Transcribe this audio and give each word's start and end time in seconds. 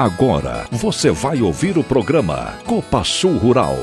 Agora 0.00 0.66
você 0.70 1.10
vai 1.10 1.42
ouvir 1.42 1.76
o 1.76 1.84
programa 1.84 2.54
Copa 2.64 3.04
Sul 3.04 3.36
Rural. 3.36 3.76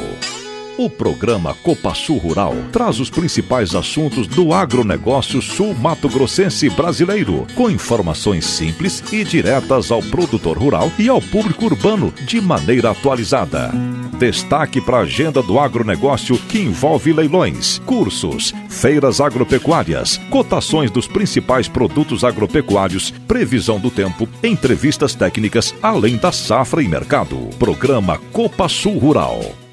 O 0.77 0.91
programa 0.91 1.55
Copa 1.55 1.95
Sul 1.95 2.19
Rural 2.19 2.53
traz 2.71 2.99
os 2.99 3.09
principais 3.09 3.73
assuntos 3.73 4.27
do 4.27 4.53
agronegócio 4.53 5.41
sul-mato-grossense 5.41 6.69
brasileiro, 6.69 7.47
com 7.55 7.67
informações 7.67 8.45
simples 8.45 9.03
e 9.11 9.23
diretas 9.23 9.91
ao 9.91 10.03
produtor 10.03 10.55
rural 10.55 10.91
e 10.99 11.09
ao 11.09 11.19
público 11.19 11.65
urbano 11.65 12.13
de 12.27 12.39
maneira 12.39 12.91
atualizada. 12.91 13.71
Destaque 14.19 14.79
para 14.79 14.97
a 14.97 15.01
agenda 15.01 15.41
do 15.41 15.59
agronegócio 15.59 16.37
que 16.37 16.59
envolve 16.59 17.11
leilões, 17.11 17.79
cursos, 17.79 18.53
feiras 18.69 19.19
agropecuárias, 19.19 20.17
cotações 20.29 20.91
dos 20.91 21.07
principais 21.07 21.67
produtos 21.67 22.23
agropecuários, 22.23 23.09
previsão 23.27 23.79
do 23.79 23.89
tempo, 23.89 24.29
entrevistas 24.43 25.15
técnicas, 25.15 25.73
além 25.81 26.17
da 26.17 26.31
safra 26.31 26.83
e 26.83 26.87
mercado. 26.87 27.49
Programa 27.57 28.19
Copa 28.31 28.69
Sul 28.69 28.99
Rural. 28.99 29.66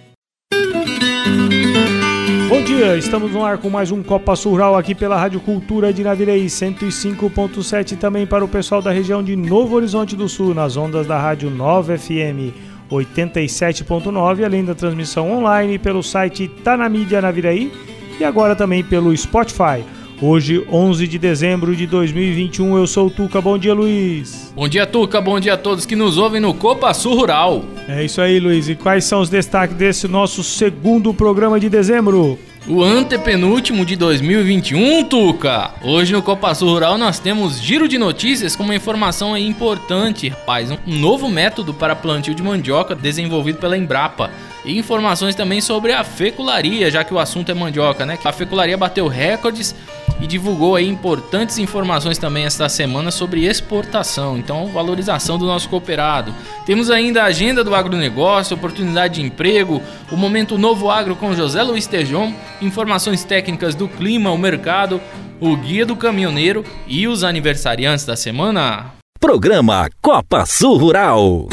Bom 2.74 2.78
dia, 2.80 2.96
estamos 2.96 3.30
no 3.30 3.45
ar 3.45 3.59
com 3.59 3.70
mais 3.70 3.92
um 3.92 4.02
Copa 4.02 4.34
Sul 4.34 4.51
Rural 4.51 4.77
aqui 4.77 4.96
pela 4.96 5.16
Rádio 5.16 5.38
Cultura 5.38 5.92
de 5.92 6.02
Navirei 6.02 6.45
105.7 6.46 7.96
também 7.96 8.27
para 8.27 8.45
o 8.45 8.48
pessoal 8.48 8.82
da 8.82 8.91
região 8.91 9.23
de 9.23 9.37
Novo 9.37 9.77
Horizonte 9.77 10.16
do 10.16 10.28
Sul, 10.28 10.52
nas 10.52 10.77
ondas 10.77 11.06
da 11.06 11.16
Rádio 11.16 11.51
9 11.51 11.96
FM 11.96 12.52
87.9, 12.91 14.45
além 14.45 14.65
da 14.65 14.74
transmissão 14.74 15.30
online 15.30 15.79
pelo 15.79 16.02
site 16.02 16.48
Tá 16.48 16.77
na 16.77 16.88
Mídia 16.88 17.23
Naviraí 17.23 17.70
e 18.18 18.24
agora 18.24 18.56
também 18.56 18.82
pelo 18.82 19.16
Spotify. 19.16 19.84
Hoje, 20.20 20.66
11 20.68 21.06
de 21.06 21.16
dezembro 21.16 21.77
de 21.77 21.87
2021, 21.87 22.77
eu 22.77 22.88
sou 22.88 23.06
o 23.06 23.10
Tuca. 23.10 23.41
Bom 23.41 23.56
dia, 23.56 23.73
Luiz. 23.73 24.52
Bom 24.54 24.66
dia, 24.68 24.84
Tuca. 24.84 25.20
Bom 25.20 25.38
dia 25.38 25.54
a 25.54 25.56
todos 25.56 25.87
que 25.87 25.95
nos 25.95 26.18
ouvem 26.18 26.41
no 26.41 26.52
Copa 26.52 26.93
Sul 26.93 27.15
Rural. 27.15 27.65
É 27.88 28.04
isso 28.04 28.20
aí, 28.20 28.41
Luiz. 28.41 28.68
E 28.68 28.74
quais 28.74 29.04
são 29.04 29.20
os 29.20 29.29
destaques 29.29 29.76
desse 29.76 30.09
nosso 30.09 30.43
segundo 30.43 31.15
programa 31.15 31.60
de 31.60 31.68
dezembro? 31.68 32.37
O 32.66 32.82
antepenúltimo 32.82 33.84
de 33.84 33.95
2021, 33.95 35.04
Tuca. 35.04 35.73
Hoje 35.82 36.15
no 36.15 36.23
Copa 36.23 36.54
Sul 36.54 36.70
Rural 36.70 36.96
nós 36.96 37.18
temos 37.18 37.60
giro 37.60 37.87
de 37.87 37.98
notícias 37.98 38.57
com 38.57 38.62
uma 38.62 38.74
informação 38.74 39.37
importante, 39.37 40.30
rapaz. 40.30 40.70
Um 40.70 40.98
novo 40.98 41.29
método 41.29 41.74
para 41.74 41.95
plantio 41.95 42.35
de 42.35 42.42
mandioca 42.42 42.95
desenvolvido 42.95 43.59
pela 43.59 43.76
Embrapa. 43.76 44.30
E 44.65 44.79
informações 44.79 45.35
também 45.35 45.60
sobre 45.60 45.92
a 45.92 46.02
fecularia, 46.02 46.90
já 46.90 47.04
que 47.04 47.12
o 47.12 47.18
assunto 47.18 47.51
é 47.51 47.54
mandioca, 47.54 48.07
né? 48.07 48.18
A 48.24 48.32
fecularia 48.32 48.79
bateu 48.79 49.09
recordes 49.09 49.74
e 50.20 50.26
divulgou 50.26 50.76
aí 50.76 50.88
importantes 50.88 51.59
informações 51.59 52.18
também 52.18 52.45
esta 52.45 52.68
semana 52.68 53.10
sobre 53.10 53.45
exportação, 53.45 54.38
então 54.38 54.68
valorização 54.68 55.38
do 55.38 55.46
nosso 55.46 55.68
cooperado. 55.68 56.34
Temos 56.65 56.90
ainda 56.90 57.23
a 57.23 57.26
agenda 57.26 57.65
do 57.65 57.74
agronegócio, 57.74 58.57
oportunidade 58.57 59.15
de 59.15 59.23
emprego, 59.23 59.82
o 60.10 60.16
momento 60.16 60.59
Novo 60.59 60.90
Agro 60.90 61.16
com 61.16 61.35
José 61.35 61.62
Luiz 61.62 61.87
Tejon, 61.87 62.32
informações 62.62 63.24
técnicas 63.24 63.74
do 63.74 63.88
clima, 63.88 64.31
o 64.31 64.38
mercado, 64.38 65.00
o 65.41 65.56
guia 65.56 65.84
do 65.84 65.97
caminhoneiro 65.97 66.65
e 66.87 67.06
os 67.09 67.25
aniversariantes 67.25 68.04
da 68.04 68.16
semana. 68.16 68.92
Programa 69.20 69.88
Copa 70.03 70.44
Sul 70.47 70.76
Rural. 70.76 71.48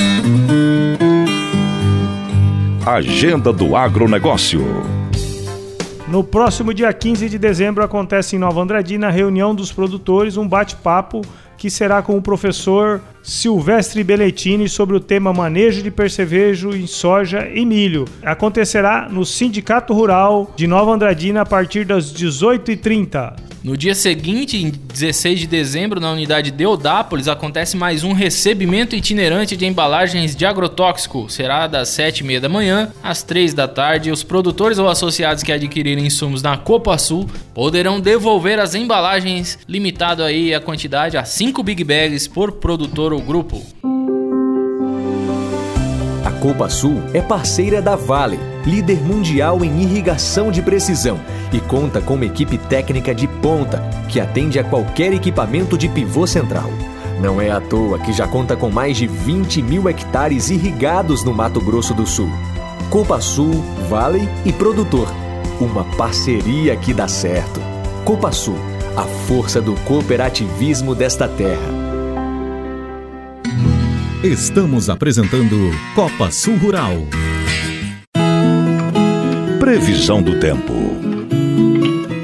Agenda 2.86 3.54
do 3.54 3.76
agronegócio. 3.76 5.01
No 6.12 6.26
próximo 6.26 6.74
dia 6.74 6.92
15 6.92 7.30
de 7.30 7.40
dezembro 7.40 7.82
acontece 7.82 8.36
em 8.36 8.40
Nova 8.40 8.60
Andradina 8.60 9.08
a 9.08 9.10
reunião 9.10 9.56
dos 9.56 9.72
produtores, 9.72 10.36
um 10.36 10.46
bate-papo 10.46 11.22
que 11.58 11.70
será 11.70 12.02
com 12.02 12.18
o 12.18 12.22
professor 12.22 13.00
Silvestre 13.24 14.04
Belletini 14.04 14.68
sobre 14.68 14.96
o 14.96 15.00
tema 15.00 15.32
manejo 15.34 15.82
de 15.82 15.92
percevejo 15.92 16.76
em 16.76 16.88
soja 16.88 17.48
e 17.54 17.66
milho. 17.66 18.06
Acontecerá 18.24 19.08
no 19.10 19.26
Sindicato 19.26 19.94
Rural 19.94 20.52
de 20.56 20.68
Nova 20.68 20.92
Andradina 20.92 21.42
a 21.42 21.46
partir 21.46 21.86
das 21.86 22.14
18h30. 22.14 23.52
No 23.64 23.78
dia 23.78 23.94
seguinte, 23.94 24.58
em 24.58 24.72
16 24.72 25.42
de 25.42 25.46
dezembro, 25.46 26.00
na 26.00 26.12
unidade 26.12 26.50
Deodápolis, 26.50 27.28
acontece 27.28 27.78
mais 27.78 28.04
um 28.04 28.12
recebimento 28.12 28.96
itinerante 28.96 29.56
de 29.56 29.68
embalagens 29.68 30.36
de 30.36 30.48
agrotóxico. 30.48 31.30
Será 31.30 31.68
das 31.68 31.90
7h30 31.90 32.40
da 32.40 32.50
manhã 32.50 32.92
às 33.04 33.22
3 33.22 33.54
da 33.54 33.68
tarde. 33.68 34.10
Os 34.10 34.24
produtores 34.24 34.80
ou 34.80 34.90
associados 34.90 35.44
que 35.44 35.52
adquirirem 35.52 36.08
insumos 36.08 36.42
na 36.42 36.58
Copa 36.58 36.98
Sul 36.98 37.30
poderão 37.54 38.00
devolver 38.00 38.60
as 38.60 38.74
embalagens, 38.74 39.60
limitado 39.68 40.24
aí 40.24 40.56
a 40.56 40.60
quantidade 40.60 41.16
a 41.16 41.24
5 41.24 41.62
big 41.62 41.84
bags 41.84 42.28
por 42.28 42.54
produtor 42.54 43.11
ou 43.14 43.22
grupo. 43.22 43.62
A 46.24 46.32
Copa 46.32 46.70
Sul 46.70 47.02
é 47.14 47.22
parceira 47.22 47.82
da 47.82 47.96
Vale, 47.96 48.40
líder 48.66 49.02
mundial 49.02 49.64
em 49.64 49.82
irrigação 49.82 50.52
de 50.52 50.62
precisão 50.62 51.20
e 51.52 51.60
conta 51.60 52.00
com 52.00 52.14
uma 52.14 52.26
equipe 52.26 52.58
técnica 52.58 53.14
de 53.14 53.28
ponta 53.28 53.82
que 54.08 54.20
atende 54.20 54.60
a 54.60 54.64
qualquer 54.64 55.14
equipamento 55.14 55.78
de 55.78 55.90
pivô 55.90 56.28
central. 56.28 56.70
Não 57.20 57.40
é 57.40 57.52
à 57.52 57.60
toa 57.62 58.00
que 58.00 58.14
já 58.14 58.28
conta 58.28 58.56
com 58.56 58.70
mais 58.70 58.98
de 58.98 59.08
20 59.08 59.62
mil 59.62 59.88
hectares 59.88 60.50
irrigados 60.50 61.24
no 61.24 61.34
Mato 61.34 61.60
Grosso 61.60 61.94
do 61.94 62.08
Sul. 62.08 62.30
Copa 62.90 63.22
Sul, 63.22 63.64
Vale 63.90 64.28
e 64.44 64.52
Produtor. 64.52 65.08
Uma 65.60 65.84
parceria 65.96 66.76
que 66.76 66.94
dá 66.94 67.08
certo. 67.08 67.60
Copa 68.04 68.32
Sul, 68.32 68.58
a 68.98 69.04
força 69.28 69.62
do 69.62 69.76
cooperativismo 69.82 70.96
desta 70.96 71.28
terra. 71.28 71.91
Estamos 74.24 74.88
apresentando 74.88 75.72
Copa 75.96 76.30
Sul 76.30 76.56
Rural. 76.56 76.94
Previsão 79.60 80.22
do 80.22 80.40
tempo. 80.40 80.72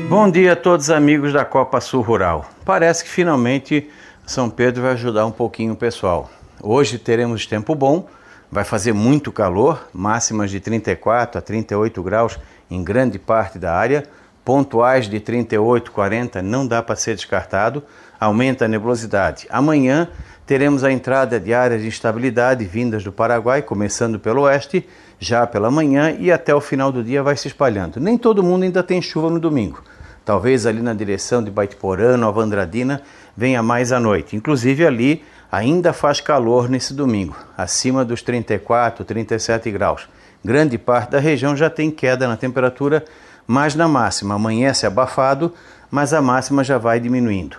Bom 0.07 0.29
dia 0.29 0.53
a 0.53 0.55
todos 0.55 0.91
amigos 0.91 1.33
da 1.33 1.43
Copa 1.43 1.81
Sul 1.81 2.03
Rural. 2.03 2.47
Parece 2.63 3.03
que 3.03 3.09
finalmente 3.09 3.89
São 4.27 4.47
Pedro 4.47 4.83
vai 4.83 4.91
ajudar 4.91 5.25
um 5.25 5.31
pouquinho 5.31 5.73
o 5.73 5.75
pessoal. 5.75 6.29
Hoje 6.61 6.99
teremos 6.99 7.47
tempo 7.47 7.73
bom, 7.73 8.07
vai 8.51 8.63
fazer 8.63 8.93
muito 8.93 9.31
calor, 9.31 9.89
máximas 9.91 10.51
de 10.51 10.59
34 10.59 11.39
a 11.39 11.41
38 11.41 12.03
graus 12.03 12.37
em 12.69 12.83
grande 12.83 13.17
parte 13.17 13.57
da 13.57 13.73
área, 13.73 14.03
pontuais 14.45 15.09
de 15.09 15.19
38, 15.19 15.91
40 15.91 16.43
não 16.43 16.67
dá 16.67 16.83
para 16.83 16.95
ser 16.95 17.15
descartado, 17.15 17.83
aumenta 18.19 18.65
a 18.65 18.67
nebulosidade. 18.67 19.47
Amanhã 19.49 20.07
teremos 20.47 20.85
a 20.85 20.91
entrada 20.91 21.37
de 21.41 21.53
áreas 21.53 21.81
de 21.81 21.89
instabilidade 21.89 22.63
vindas 22.63 23.03
do 23.03 23.11
Paraguai, 23.11 23.61
começando 23.61 24.17
pelo 24.17 24.43
oeste, 24.43 24.87
já 25.19 25.45
pela 25.45 25.69
manhã 25.69 26.15
e 26.17 26.31
até 26.31 26.55
o 26.55 26.61
final 26.61 26.89
do 26.89 27.03
dia 27.03 27.21
vai 27.21 27.35
se 27.35 27.49
espalhando. 27.49 27.99
Nem 27.99 28.17
todo 28.17 28.41
mundo 28.41 28.63
ainda 28.63 28.81
tem 28.81 29.01
chuva 29.01 29.29
no 29.29 29.41
domingo. 29.41 29.83
Talvez 30.23 30.65
ali 30.65 30.81
na 30.81 30.93
direção 30.93 31.43
de 31.43 31.51
Baitiporã, 31.51 32.15
Nova 32.15 32.41
Andradina, 32.41 33.01
venha 33.35 33.61
mais 33.61 33.91
à 33.91 33.99
noite. 33.99 34.37
Inclusive 34.37 34.87
ali 34.87 35.21
ainda 35.51 35.91
faz 35.91 36.21
calor 36.21 36.69
nesse 36.69 36.93
domingo, 36.93 37.35
acima 37.57 38.05
dos 38.05 38.21
34, 38.21 39.03
37 39.03 39.69
graus. 39.69 40.07
Grande 40.43 40.77
parte 40.77 41.11
da 41.11 41.19
região 41.19 41.57
já 41.57 41.69
tem 41.69 41.91
queda 41.91 42.25
na 42.25 42.37
temperatura, 42.37 43.03
mas 43.45 43.75
na 43.75 43.87
máxima 43.87 44.35
amanhece 44.35 44.85
abafado, 44.85 45.53
mas 45.91 46.13
a 46.13 46.21
máxima 46.21 46.63
já 46.63 46.77
vai 46.77 47.01
diminuindo. 47.01 47.57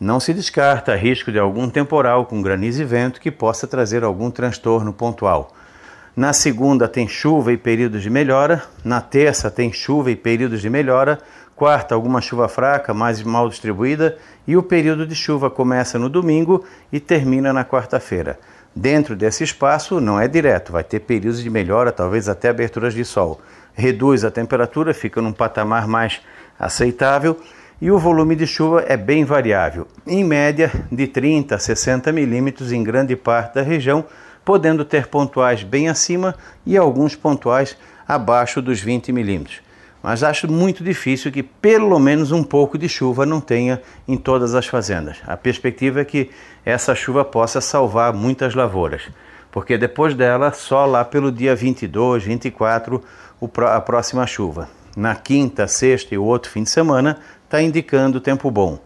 Não 0.00 0.18
se 0.18 0.32
descarta 0.32 0.96
risco 0.96 1.30
de 1.30 1.38
algum 1.38 1.68
temporal 1.68 2.24
com 2.24 2.40
granizo 2.40 2.80
e 2.80 2.86
vento 2.86 3.20
que 3.20 3.30
possa 3.30 3.66
trazer 3.66 4.02
algum 4.02 4.30
transtorno 4.30 4.94
pontual. 4.94 5.52
Na 6.16 6.32
segunda 6.32 6.88
tem 6.88 7.06
chuva 7.06 7.52
e 7.52 7.58
períodos 7.58 8.00
de 8.00 8.08
melhora, 8.08 8.62
na 8.82 9.02
terça 9.02 9.50
tem 9.50 9.70
chuva 9.70 10.10
e 10.10 10.16
períodos 10.16 10.62
de 10.62 10.70
melhora, 10.70 11.18
quarta 11.54 11.94
alguma 11.94 12.22
chuva 12.22 12.48
fraca, 12.48 12.94
mais 12.94 13.22
mal 13.22 13.46
distribuída, 13.50 14.16
e 14.46 14.56
o 14.56 14.62
período 14.62 15.06
de 15.06 15.14
chuva 15.14 15.50
começa 15.50 15.98
no 15.98 16.08
domingo 16.08 16.64
e 16.90 16.98
termina 16.98 17.52
na 17.52 17.62
quarta-feira. 17.62 18.38
Dentro 18.74 19.14
desse 19.14 19.44
espaço 19.44 20.00
não 20.00 20.18
é 20.18 20.26
direto, 20.26 20.72
vai 20.72 20.82
ter 20.82 21.00
períodos 21.00 21.42
de 21.42 21.50
melhora, 21.50 21.92
talvez 21.92 22.26
até 22.26 22.48
aberturas 22.48 22.94
de 22.94 23.04
sol. 23.04 23.38
Reduz 23.74 24.24
a 24.24 24.30
temperatura, 24.30 24.94
fica 24.94 25.20
num 25.20 25.32
patamar 25.32 25.86
mais 25.86 26.22
aceitável 26.58 27.38
e 27.80 27.90
o 27.90 27.98
volume 27.98 28.36
de 28.36 28.46
chuva 28.46 28.84
é 28.86 28.96
bem 28.96 29.24
variável, 29.24 29.86
em 30.06 30.22
média 30.22 30.70
de 30.92 31.06
30 31.06 31.54
a 31.54 31.58
60 31.58 32.12
milímetros 32.12 32.72
em 32.72 32.82
grande 32.82 33.16
parte 33.16 33.54
da 33.54 33.62
região, 33.62 34.04
podendo 34.44 34.84
ter 34.84 35.06
pontuais 35.06 35.62
bem 35.62 35.88
acima 35.88 36.34
e 36.66 36.76
alguns 36.76 37.16
pontuais 37.16 37.76
abaixo 38.06 38.60
dos 38.60 38.80
20 38.80 39.12
milímetros. 39.12 39.62
Mas 40.02 40.22
acho 40.22 40.50
muito 40.50 40.82
difícil 40.82 41.30
que 41.30 41.42
pelo 41.42 41.98
menos 41.98 42.32
um 42.32 42.42
pouco 42.42 42.76
de 42.76 42.88
chuva 42.88 43.24
não 43.24 43.40
tenha 43.40 43.80
em 44.08 44.16
todas 44.16 44.54
as 44.54 44.66
fazendas. 44.66 45.18
A 45.26 45.36
perspectiva 45.36 46.00
é 46.00 46.04
que 46.04 46.30
essa 46.64 46.94
chuva 46.94 47.24
possa 47.24 47.60
salvar 47.60 48.12
muitas 48.12 48.54
lavouras, 48.54 49.02
porque 49.50 49.76
depois 49.76 50.14
dela, 50.14 50.52
só 50.52 50.86
lá 50.86 51.04
pelo 51.04 51.30
dia 51.30 51.54
22, 51.54 52.24
24, 52.24 53.02
a 53.66 53.80
próxima 53.80 54.26
chuva. 54.26 54.68
Na 54.96 55.14
quinta, 55.14 55.68
sexta 55.68 56.14
e 56.14 56.18
o 56.18 56.24
outro 56.24 56.50
fim 56.50 56.64
de 56.64 56.70
semana, 56.70 57.18
está 57.50 57.60
indicando 57.60 58.20
tempo 58.20 58.48
bom. 58.48 58.78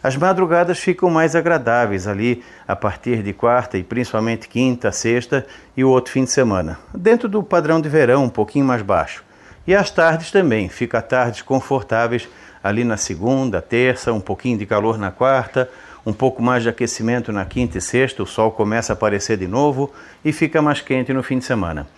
As 0.00 0.16
madrugadas 0.16 0.78
ficam 0.78 1.10
mais 1.10 1.34
agradáveis 1.34 2.06
ali 2.06 2.44
a 2.68 2.76
partir 2.76 3.20
de 3.20 3.32
quarta 3.32 3.76
e 3.76 3.82
principalmente 3.82 4.48
quinta, 4.48 4.92
sexta 4.92 5.44
e 5.76 5.82
o 5.82 5.88
outro 5.88 6.12
fim 6.12 6.22
de 6.22 6.30
semana, 6.30 6.78
dentro 6.94 7.28
do 7.28 7.42
padrão 7.42 7.80
de 7.80 7.88
verão, 7.88 8.22
um 8.22 8.28
pouquinho 8.28 8.64
mais 8.64 8.80
baixo. 8.80 9.24
E 9.66 9.74
as 9.74 9.90
tardes 9.90 10.30
também, 10.30 10.68
fica 10.68 11.02
tardes 11.02 11.42
confortáveis 11.42 12.28
ali 12.62 12.84
na 12.84 12.96
segunda, 12.96 13.60
terça, 13.60 14.12
um 14.12 14.20
pouquinho 14.20 14.56
de 14.56 14.66
calor 14.66 14.96
na 14.98 15.10
quarta, 15.10 15.68
um 16.06 16.12
pouco 16.12 16.40
mais 16.40 16.62
de 16.62 16.68
aquecimento 16.68 17.32
na 17.32 17.44
quinta 17.44 17.78
e 17.78 17.80
sexta, 17.80 18.22
o 18.22 18.26
sol 18.26 18.52
começa 18.52 18.92
a 18.92 18.94
aparecer 18.94 19.36
de 19.36 19.48
novo 19.48 19.92
e 20.24 20.32
fica 20.32 20.62
mais 20.62 20.80
quente 20.80 21.12
no 21.12 21.24
fim 21.24 21.38
de 21.38 21.44
semana. 21.44 21.88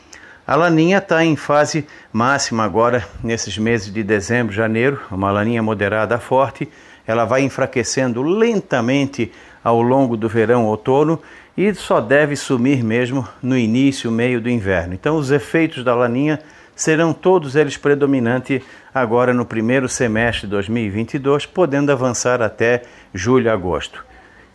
A 0.46 0.56
laninha 0.56 0.98
está 0.98 1.24
em 1.24 1.36
fase 1.36 1.86
máxima 2.12 2.64
agora, 2.64 3.02
nesses 3.22 3.56
meses 3.56 3.90
de 3.90 4.02
dezembro, 4.02 4.52
janeiro, 4.52 5.00
uma 5.10 5.32
laninha 5.32 5.62
moderada 5.62 6.18
forte. 6.18 6.68
Ela 7.06 7.24
vai 7.24 7.40
enfraquecendo 7.40 8.22
lentamente 8.22 9.32
ao 9.62 9.80
longo 9.80 10.18
do 10.18 10.28
verão, 10.28 10.66
outono 10.66 11.18
e 11.56 11.72
só 11.72 11.98
deve 11.98 12.36
sumir 12.36 12.84
mesmo 12.84 13.26
no 13.42 13.56
início, 13.56 14.10
meio 14.10 14.38
do 14.38 14.50
inverno. 14.50 14.92
Então, 14.92 15.16
os 15.16 15.30
efeitos 15.30 15.82
da 15.82 15.94
laninha 15.94 16.38
serão 16.76 17.14
todos 17.14 17.56
eles 17.56 17.78
predominantes 17.78 18.60
agora 18.94 19.32
no 19.32 19.46
primeiro 19.46 19.88
semestre 19.88 20.42
de 20.42 20.48
2022, 20.48 21.46
podendo 21.46 21.90
avançar 21.90 22.42
até 22.42 22.82
julho, 23.14 23.50
agosto. 23.50 24.04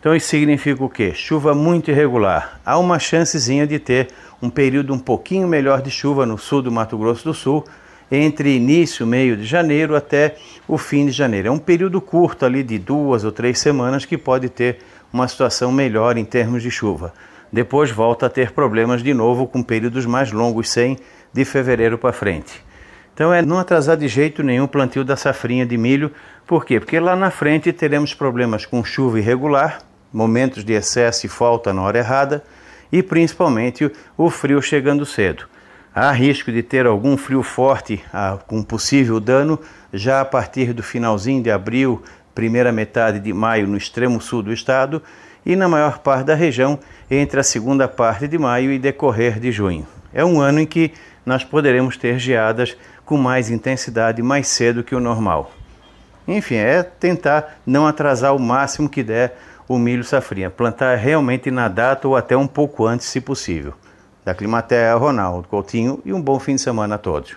Então 0.00 0.16
isso 0.16 0.28
significa 0.28 0.82
o 0.82 0.88
quê? 0.88 1.12
Chuva 1.12 1.54
muito 1.54 1.90
irregular. 1.90 2.58
Há 2.64 2.78
uma 2.78 2.98
chancezinha 2.98 3.66
de 3.66 3.78
ter 3.78 4.08
um 4.42 4.48
período 4.48 4.94
um 4.94 4.98
pouquinho 4.98 5.46
melhor 5.46 5.82
de 5.82 5.90
chuva 5.90 6.24
no 6.24 6.38
sul 6.38 6.62
do 6.62 6.72
Mato 6.72 6.96
Grosso 6.96 7.24
do 7.24 7.34
Sul, 7.34 7.64
entre 8.10 8.56
início, 8.56 9.06
meio 9.06 9.36
de 9.36 9.44
janeiro 9.44 9.94
até 9.94 10.36
o 10.66 10.76
fim 10.76 11.06
de 11.06 11.12
janeiro. 11.12 11.48
É 11.48 11.50
um 11.50 11.58
período 11.58 12.00
curto 12.00 12.44
ali 12.44 12.62
de 12.62 12.78
duas 12.78 13.24
ou 13.24 13.30
três 13.30 13.58
semanas 13.58 14.04
que 14.04 14.18
pode 14.18 14.48
ter 14.48 14.78
uma 15.12 15.28
situação 15.28 15.70
melhor 15.70 16.16
em 16.16 16.24
termos 16.24 16.62
de 16.62 16.70
chuva. 16.70 17.12
Depois 17.52 17.90
volta 17.90 18.26
a 18.26 18.30
ter 18.30 18.52
problemas 18.52 19.02
de 19.02 19.12
novo 19.12 19.46
com 19.46 19.62
períodos 19.62 20.06
mais 20.06 20.32
longos, 20.32 20.70
sem 20.70 20.98
de 21.32 21.44
fevereiro 21.44 21.98
para 21.98 22.12
frente. 22.12 22.64
Então 23.12 23.32
é 23.32 23.42
não 23.42 23.58
atrasar 23.58 23.96
de 23.96 24.08
jeito 24.08 24.42
nenhum 24.42 24.64
o 24.64 24.68
plantio 24.68 25.04
da 25.04 25.16
safrinha 25.16 25.66
de 25.66 25.76
milho. 25.76 26.10
Por 26.46 26.64
quê? 26.64 26.80
Porque 26.80 26.98
lá 26.98 27.14
na 27.14 27.30
frente 27.30 27.72
teremos 27.72 28.14
problemas 28.14 28.64
com 28.64 28.82
chuva 28.82 29.18
irregular, 29.18 29.80
momentos 30.12 30.64
de 30.64 30.72
excesso 30.72 31.26
e 31.26 31.28
falta 31.28 31.72
na 31.72 31.82
hora 31.82 31.98
errada 31.98 32.42
e 32.92 33.02
principalmente 33.02 33.90
o 34.16 34.30
frio 34.30 34.60
chegando 34.60 35.06
cedo. 35.06 35.46
Há 35.94 36.12
risco 36.12 36.52
de 36.52 36.62
ter 36.62 36.86
algum 36.86 37.16
frio 37.16 37.42
forte 37.42 38.02
ah, 38.12 38.38
com 38.46 38.62
possível 38.62 39.18
dano 39.18 39.58
já 39.92 40.20
a 40.20 40.24
partir 40.24 40.72
do 40.72 40.82
finalzinho 40.82 41.42
de 41.42 41.50
abril, 41.50 42.02
primeira 42.34 42.70
metade 42.70 43.18
de 43.18 43.32
maio 43.32 43.66
no 43.66 43.76
extremo 43.76 44.20
sul 44.20 44.42
do 44.42 44.52
estado 44.52 45.02
e 45.44 45.56
na 45.56 45.68
maior 45.68 45.98
parte 45.98 46.26
da 46.26 46.34
região 46.34 46.78
entre 47.10 47.40
a 47.40 47.42
segunda 47.42 47.88
parte 47.88 48.28
de 48.28 48.38
maio 48.38 48.72
e 48.72 48.78
decorrer 48.78 49.40
de 49.40 49.50
junho. 49.50 49.86
É 50.12 50.24
um 50.24 50.40
ano 50.40 50.60
em 50.60 50.66
que 50.66 50.92
nós 51.26 51.44
poderemos 51.44 51.96
ter 51.96 52.18
geadas 52.18 52.76
com 53.04 53.16
mais 53.16 53.50
intensidade 53.50 54.22
mais 54.22 54.46
cedo 54.48 54.84
que 54.84 54.94
o 54.94 55.00
normal. 55.00 55.52
Enfim, 56.26 56.54
é 56.56 56.82
tentar 56.82 57.60
não 57.66 57.86
atrasar 57.86 58.34
o 58.34 58.38
máximo 58.38 58.88
que 58.88 59.02
der 59.02 59.36
o 59.70 59.78
milho 59.78 60.02
safrinha. 60.02 60.50
Plantar 60.50 60.96
realmente 60.96 61.48
na 61.48 61.68
data 61.68 62.08
ou 62.08 62.16
até 62.16 62.36
um 62.36 62.48
pouco 62.48 62.84
antes, 62.84 63.06
se 63.06 63.20
possível. 63.20 63.72
Da 64.24 64.34
Climatea, 64.34 64.96
Ronaldo 64.96 65.46
Coutinho 65.46 66.02
e 66.04 66.12
um 66.12 66.20
bom 66.20 66.40
fim 66.40 66.56
de 66.56 66.60
semana 66.60 66.96
a 66.96 66.98
todos. 66.98 67.36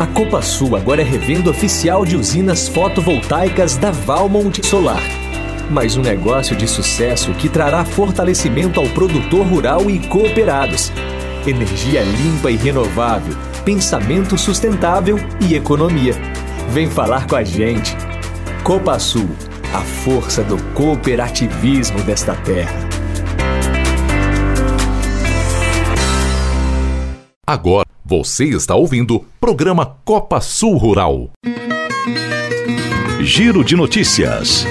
A 0.00 0.06
Copa 0.08 0.42
Sul 0.42 0.74
agora 0.74 1.00
é 1.00 1.04
revenda 1.04 1.48
oficial 1.48 2.04
de 2.04 2.16
usinas 2.16 2.66
fotovoltaicas 2.66 3.76
da 3.76 3.92
Valmont 3.92 4.66
Solar. 4.66 5.02
Mais 5.70 5.96
um 5.96 6.02
negócio 6.02 6.56
de 6.56 6.66
sucesso 6.66 7.32
que 7.34 7.48
trará 7.48 7.84
fortalecimento 7.84 8.80
ao 8.80 8.88
produtor 8.88 9.46
rural 9.46 9.88
e 9.88 10.04
cooperados. 10.08 10.90
Energia 11.46 12.02
limpa 12.02 12.50
e 12.50 12.56
renovável, 12.56 13.36
pensamento 13.64 14.36
sustentável 14.36 15.18
e 15.40 15.54
economia. 15.54 16.14
Vem 16.70 16.90
falar 16.90 17.28
com 17.28 17.36
a 17.36 17.44
gente. 17.44 17.96
Copa 18.68 18.98
Sul, 18.98 19.26
a 19.72 19.80
força 19.80 20.44
do 20.44 20.62
cooperativismo 20.74 22.02
desta 22.02 22.34
terra. 22.34 22.86
Agora 27.46 27.86
você 28.04 28.44
está 28.44 28.74
ouvindo 28.74 29.24
programa 29.40 29.96
Copa 30.04 30.42
Sul 30.42 30.76
Rural. 30.76 31.30
Giro 33.22 33.64
de 33.64 33.74
notícias. 33.74 34.66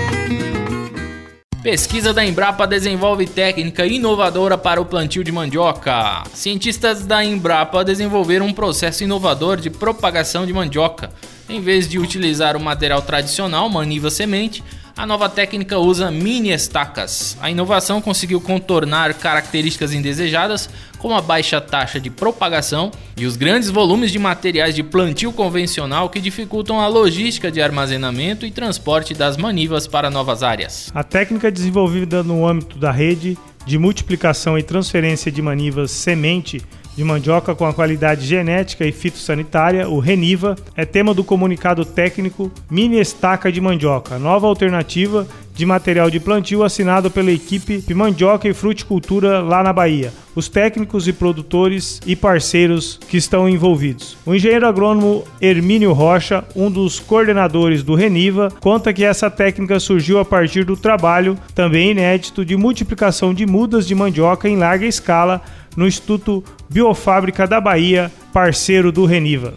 Pesquisa 1.61 2.13
da 2.13 2.23
Embrapa 2.23 2.67
desenvolve 2.67 3.25
técnica 3.25 3.85
inovadora 3.85 4.57
para 4.57 4.79
o 4.79 4.85
plantio 4.85 5.23
de 5.23 5.31
mandioca. 5.31 6.23
Cientistas 6.33 7.05
da 7.05 7.25
Embrapa 7.25 7.83
desenvolveram 7.83 8.45
um 8.45 8.53
processo 8.53 9.03
inovador 9.03 9.57
de 9.57 9.69
propagação 9.69 10.45
de 10.45 10.53
mandioca 10.53 11.11
em 11.49 11.59
vez 11.59 11.87
de 11.87 11.97
utilizar 11.97 12.55
o 12.55 12.59
material 12.59 13.01
tradicional, 13.01 13.69
maniva 13.69 14.09
semente, 14.09 14.63
a 14.97 15.05
nova 15.05 15.29
técnica 15.29 15.77
usa 15.77 16.09
mini 16.09 16.51
estacas. 16.51 17.37
A 17.39 17.51
inovação 17.51 18.01
conseguiu 18.01 18.41
contornar 18.41 19.13
características 19.13 19.93
indesejadas, 19.93 20.67
como 20.97 21.13
a 21.13 21.21
baixa 21.21 21.61
taxa 21.61 21.99
de 21.99 22.09
propagação 22.09 22.91
e 23.15 23.27
os 23.27 23.37
grandes 23.37 23.69
volumes 23.69 24.11
de 24.11 24.17
materiais 24.17 24.73
de 24.73 24.81
plantio 24.81 25.31
convencional 25.31 26.09
que 26.09 26.19
dificultam 26.19 26.79
a 26.79 26.87
logística 26.87 27.51
de 27.51 27.61
armazenamento 27.61 28.45
e 28.45 28.51
transporte 28.51 29.13
das 29.13 29.37
manivas 29.37 29.85
para 29.85 30.09
novas 30.09 30.41
áreas. 30.41 30.91
A 30.95 31.03
técnica 31.03 31.51
desenvolvida 31.51 32.23
no 32.23 32.47
âmbito 32.47 32.79
da 32.79 32.91
rede 32.91 33.37
de 33.67 33.77
multiplicação 33.77 34.57
e 34.57 34.63
transferência 34.63 35.31
de 35.31 35.41
manivas 35.41 35.91
semente 35.91 36.61
de 36.97 37.03
mandioca 37.03 37.53
com 37.53 37.63
a 37.67 37.73
qualidade 37.73 38.25
genética 38.25 38.83
e 38.83 38.91
fitossanitária, 38.91 39.87
o 39.87 39.99
Reniva, 39.99 40.55
é 40.75 40.83
tema 40.83 41.13
do 41.13 41.23
comunicado 41.23 41.85
técnico 41.85 42.51
Mini 42.71 42.99
Estaca 42.99 43.51
de 43.51 43.61
Mandioca, 43.61 44.17
nova 44.17 44.47
alternativa 44.47 45.27
de 45.53 45.65
material 45.65 46.09
de 46.09 46.19
plantio 46.19 46.63
assinado 46.63 47.09
pela 47.11 47.31
equipe 47.31 47.83
Mandioca 47.93 48.47
e 48.47 48.53
Fruticultura 48.53 49.41
lá 49.41 49.63
na 49.63 49.73
Bahia, 49.73 50.11
os 50.35 50.47
técnicos 50.47 51.07
e 51.07 51.13
produtores 51.13 51.99
e 52.05 52.15
parceiros 52.15 52.99
que 53.07 53.17
estão 53.17 53.47
envolvidos. 53.47 54.17
O 54.25 54.33
engenheiro 54.33 54.67
agrônomo 54.67 55.23
Hermínio 55.39 55.93
Rocha, 55.93 56.43
um 56.55 56.69
dos 56.69 56.99
coordenadores 56.99 57.83
do 57.83 57.95
Reniva, 57.95 58.51
conta 58.59 58.93
que 58.93 59.03
essa 59.03 59.29
técnica 59.29 59.79
surgiu 59.79 60.19
a 60.19 60.25
partir 60.25 60.63
do 60.63 60.77
trabalho, 60.77 61.37
também 61.53 61.91
inédito, 61.91 62.45
de 62.45 62.55
multiplicação 62.55 63.33
de 63.33 63.45
mudas 63.45 63.87
de 63.87 63.93
mandioca 63.93 64.49
em 64.49 64.57
larga 64.57 64.85
escala 64.85 65.41
no 65.77 65.87
Instituto 65.87 66.43
Biofábrica 66.67 67.47
da 67.47 67.61
Bahia, 67.61 68.11
parceiro 68.33 68.91
do 68.91 69.05
Reniva. 69.05 69.53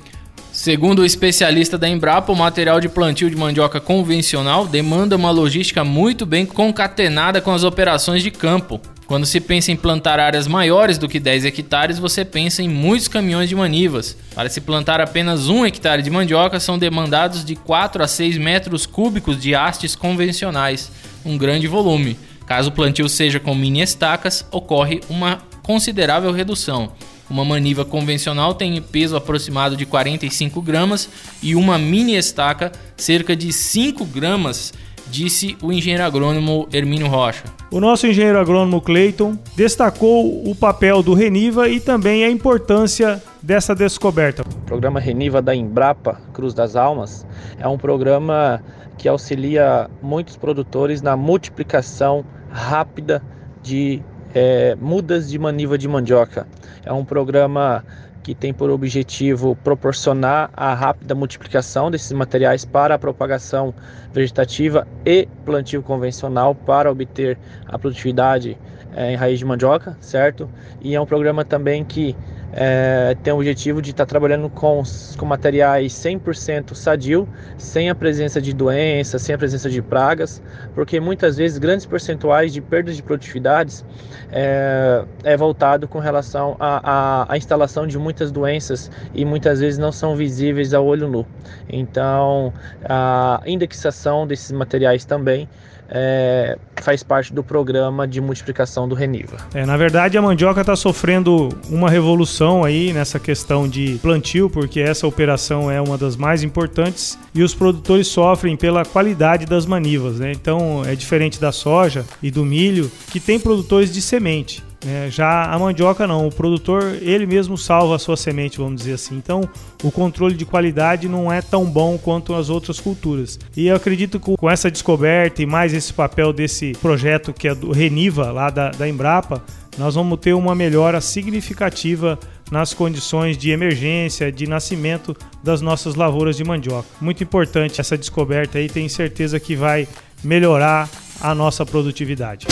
Segundo 0.52 0.98
o 0.98 1.06
especialista 1.06 1.78
da 1.78 1.88
Embrapa, 1.88 2.30
o 2.30 2.36
material 2.36 2.80
de 2.80 2.88
plantio 2.88 3.30
de 3.30 3.36
mandioca 3.36 3.80
convencional 3.80 4.66
demanda 4.66 5.16
uma 5.16 5.30
logística 5.30 5.82
muito 5.82 6.26
bem 6.26 6.44
concatenada 6.44 7.40
com 7.40 7.52
as 7.52 7.64
operações 7.64 8.22
de 8.22 8.30
campo. 8.30 8.78
Quando 9.06 9.26
se 9.26 9.40
pensa 9.40 9.72
em 9.72 9.76
plantar 9.76 10.20
áreas 10.20 10.46
maiores 10.46 10.98
do 10.98 11.08
que 11.08 11.18
10 11.18 11.44
hectares, 11.46 11.98
você 11.98 12.24
pensa 12.24 12.62
em 12.62 12.68
muitos 12.68 13.08
caminhões 13.08 13.48
de 13.48 13.56
manivas. 13.56 14.16
Para 14.34 14.48
se 14.48 14.60
plantar 14.60 15.00
apenas 15.00 15.48
um 15.48 15.64
hectare 15.64 16.02
de 16.02 16.10
mandioca, 16.10 16.60
são 16.60 16.78
demandados 16.78 17.44
de 17.44 17.56
4 17.56 18.02
a 18.02 18.06
6 18.06 18.36
metros 18.36 18.86
cúbicos 18.86 19.40
de 19.40 19.54
hastes 19.54 19.96
convencionais, 19.96 20.92
um 21.24 21.38
grande 21.38 21.66
volume. 21.66 22.18
Caso 22.44 22.68
o 22.68 22.72
plantio 22.72 23.08
seja 23.08 23.40
com 23.40 23.54
mini 23.54 23.80
estacas, 23.80 24.44
ocorre 24.50 25.00
uma 25.08 25.38
considerável 25.62 26.32
redução. 26.32 26.92
Uma 27.30 27.44
maniva 27.44 27.84
convencional 27.84 28.54
tem 28.54 28.82
peso 28.82 29.16
aproximado 29.16 29.76
de 29.76 29.86
45 29.86 30.60
gramas 30.60 31.08
e 31.40 31.54
uma 31.54 31.78
mini 31.78 32.16
estaca 32.16 32.72
cerca 32.96 33.36
de 33.36 33.52
5 33.52 34.04
gramas, 34.04 34.72
disse 35.06 35.56
o 35.62 35.72
engenheiro 35.72 36.04
agrônomo 36.04 36.68
Hermínio 36.72 37.06
Rocha. 37.06 37.44
O 37.70 37.78
nosso 37.78 38.06
engenheiro 38.06 38.38
agrônomo 38.38 38.80
Clayton 38.80 39.38
destacou 39.54 40.48
o 40.48 40.54
papel 40.56 41.04
do 41.04 41.14
Reniva 41.14 41.68
e 41.68 41.78
também 41.78 42.24
a 42.24 42.30
importância 42.30 43.22
dessa 43.40 43.76
descoberta. 43.76 44.42
O 44.42 44.66
programa 44.66 44.98
Reniva 44.98 45.40
da 45.40 45.54
Embrapa 45.54 46.20
Cruz 46.32 46.52
das 46.52 46.74
Almas 46.74 47.24
é 47.58 47.68
um 47.68 47.78
programa 47.78 48.60
que 48.98 49.08
auxilia 49.08 49.88
muitos 50.02 50.36
produtores 50.36 51.00
na 51.00 51.16
multiplicação 51.16 52.24
rápida 52.50 53.22
de 53.62 54.02
é, 54.34 54.76
Mudas 54.76 55.28
de 55.28 55.38
Maniva 55.38 55.76
de 55.76 55.88
Mandioca. 55.88 56.46
É 56.84 56.92
um 56.92 57.04
programa 57.04 57.84
que 58.22 58.34
tem 58.34 58.52
por 58.52 58.70
objetivo 58.70 59.56
proporcionar 59.56 60.50
a 60.54 60.74
rápida 60.74 61.14
multiplicação 61.14 61.90
desses 61.90 62.12
materiais 62.12 62.64
para 62.64 62.94
a 62.94 62.98
propagação 62.98 63.74
vegetativa 64.12 64.86
e 65.06 65.26
plantio 65.44 65.82
convencional 65.82 66.54
para 66.54 66.90
obter 66.90 67.38
a 67.66 67.78
produtividade 67.78 68.58
é, 68.94 69.12
em 69.12 69.16
raiz 69.16 69.38
de 69.38 69.44
mandioca, 69.44 69.96
certo? 70.00 70.50
E 70.80 70.94
é 70.94 71.00
um 71.00 71.06
programa 71.06 71.44
também 71.44 71.84
que 71.84 72.14
é, 72.52 73.16
tem 73.22 73.32
o 73.32 73.36
objetivo 73.36 73.80
de 73.80 73.90
estar 73.90 74.04
tá 74.04 74.08
trabalhando 74.08 74.48
com, 74.48 74.82
com 75.16 75.26
materiais 75.26 75.92
100% 75.92 76.74
sadio, 76.74 77.28
sem 77.56 77.90
a 77.90 77.94
presença 77.94 78.40
de 78.40 78.52
doenças, 78.52 79.22
sem 79.22 79.34
a 79.34 79.38
presença 79.38 79.70
de 79.70 79.80
pragas, 79.80 80.42
porque 80.74 80.98
muitas 80.98 81.36
vezes 81.36 81.58
grandes 81.58 81.86
percentuais 81.86 82.52
de 82.52 82.60
perdas 82.60 82.96
de 82.96 83.02
produtividades 83.02 83.84
é, 84.32 85.04
é 85.24 85.36
voltado 85.36 85.86
com 85.86 85.98
relação 85.98 86.56
à, 86.58 87.26
instalação 87.36 87.86
de 87.86 87.98
muitas 87.98 88.30
doenças 88.32 88.90
e 89.14 89.24
muitas 89.24 89.60
vezes 89.60 89.78
não 89.78 89.92
são 89.92 90.16
visíveis 90.16 90.74
ao 90.74 90.84
olho 90.84 91.08
nu. 91.08 91.26
Então, 91.68 92.52
a 92.84 93.42
indexação 93.46 94.26
desses 94.26 94.50
materiais 94.50 95.04
também 95.04 95.48
é, 95.90 96.56
faz 96.80 97.02
parte 97.02 97.32
do 97.32 97.42
programa 97.42 98.06
de 98.06 98.20
multiplicação 98.20 98.88
do 98.88 98.94
Reniva. 98.94 99.36
É, 99.52 99.66
na 99.66 99.76
verdade, 99.76 100.16
a 100.16 100.22
mandioca 100.22 100.60
está 100.60 100.76
sofrendo 100.76 101.48
uma 101.68 101.90
revolução 101.90 102.62
aí 102.62 102.92
nessa 102.92 103.18
questão 103.18 103.68
de 103.68 103.98
plantio, 104.00 104.48
porque 104.48 104.80
essa 104.80 105.06
operação 105.06 105.70
é 105.70 105.80
uma 105.80 105.98
das 105.98 106.16
mais 106.16 106.42
importantes 106.42 107.18
e 107.34 107.42
os 107.42 107.54
produtores 107.54 108.08
sofrem 108.08 108.56
pela 108.56 108.84
qualidade 108.84 109.46
das 109.46 109.66
manivas. 109.66 110.18
Né? 110.18 110.32
Então, 110.32 110.82
é 110.84 110.94
diferente 110.94 111.40
da 111.40 111.52
soja 111.52 112.04
e 112.22 112.30
do 112.30 112.44
milho, 112.44 112.90
que 113.10 113.20
tem 113.20 113.38
produtores 113.38 113.92
de 113.92 114.00
semente. 114.00 114.62
É, 114.86 115.10
já 115.10 115.44
a 115.44 115.58
mandioca 115.58 116.06
não, 116.06 116.26
o 116.26 116.32
produtor 116.32 116.96
ele 117.02 117.26
mesmo 117.26 117.58
salva 117.58 117.96
a 117.96 117.98
sua 117.98 118.16
semente, 118.16 118.56
vamos 118.56 118.76
dizer 118.76 118.94
assim. 118.94 119.14
Então 119.16 119.42
o 119.82 119.90
controle 119.90 120.34
de 120.34 120.46
qualidade 120.46 121.06
não 121.06 121.30
é 121.30 121.42
tão 121.42 121.66
bom 121.66 121.98
quanto 121.98 122.34
as 122.34 122.48
outras 122.48 122.80
culturas. 122.80 123.38
E 123.54 123.66
eu 123.66 123.76
acredito 123.76 124.18
que 124.18 124.34
com 124.36 124.50
essa 124.50 124.70
descoberta 124.70 125.42
e 125.42 125.46
mais 125.46 125.74
esse 125.74 125.92
papel 125.92 126.32
desse 126.32 126.72
projeto 126.80 127.32
que 127.32 127.48
é 127.48 127.54
do 127.54 127.72
Reniva, 127.72 128.30
lá 128.32 128.48
da, 128.48 128.70
da 128.70 128.88
Embrapa, 128.88 129.42
nós 129.76 129.94
vamos 129.94 130.18
ter 130.18 130.32
uma 130.32 130.54
melhora 130.54 131.00
significativa 131.00 132.18
nas 132.50 132.74
condições 132.74 133.38
de 133.38 133.50
emergência, 133.50 134.30
de 134.30 134.46
nascimento 134.46 135.16
das 135.42 135.60
nossas 135.60 135.94
lavouras 135.94 136.36
de 136.36 136.44
mandioca. 136.44 136.88
Muito 137.00 137.22
importante 137.22 137.80
essa 137.80 137.96
descoberta 137.96 138.58
aí, 138.58 138.68
tenho 138.68 138.90
certeza 138.90 139.38
que 139.38 139.54
vai 139.54 139.86
melhorar 140.22 140.88
a 141.20 141.34
nossa 141.34 141.64
produtividade. 141.64 142.46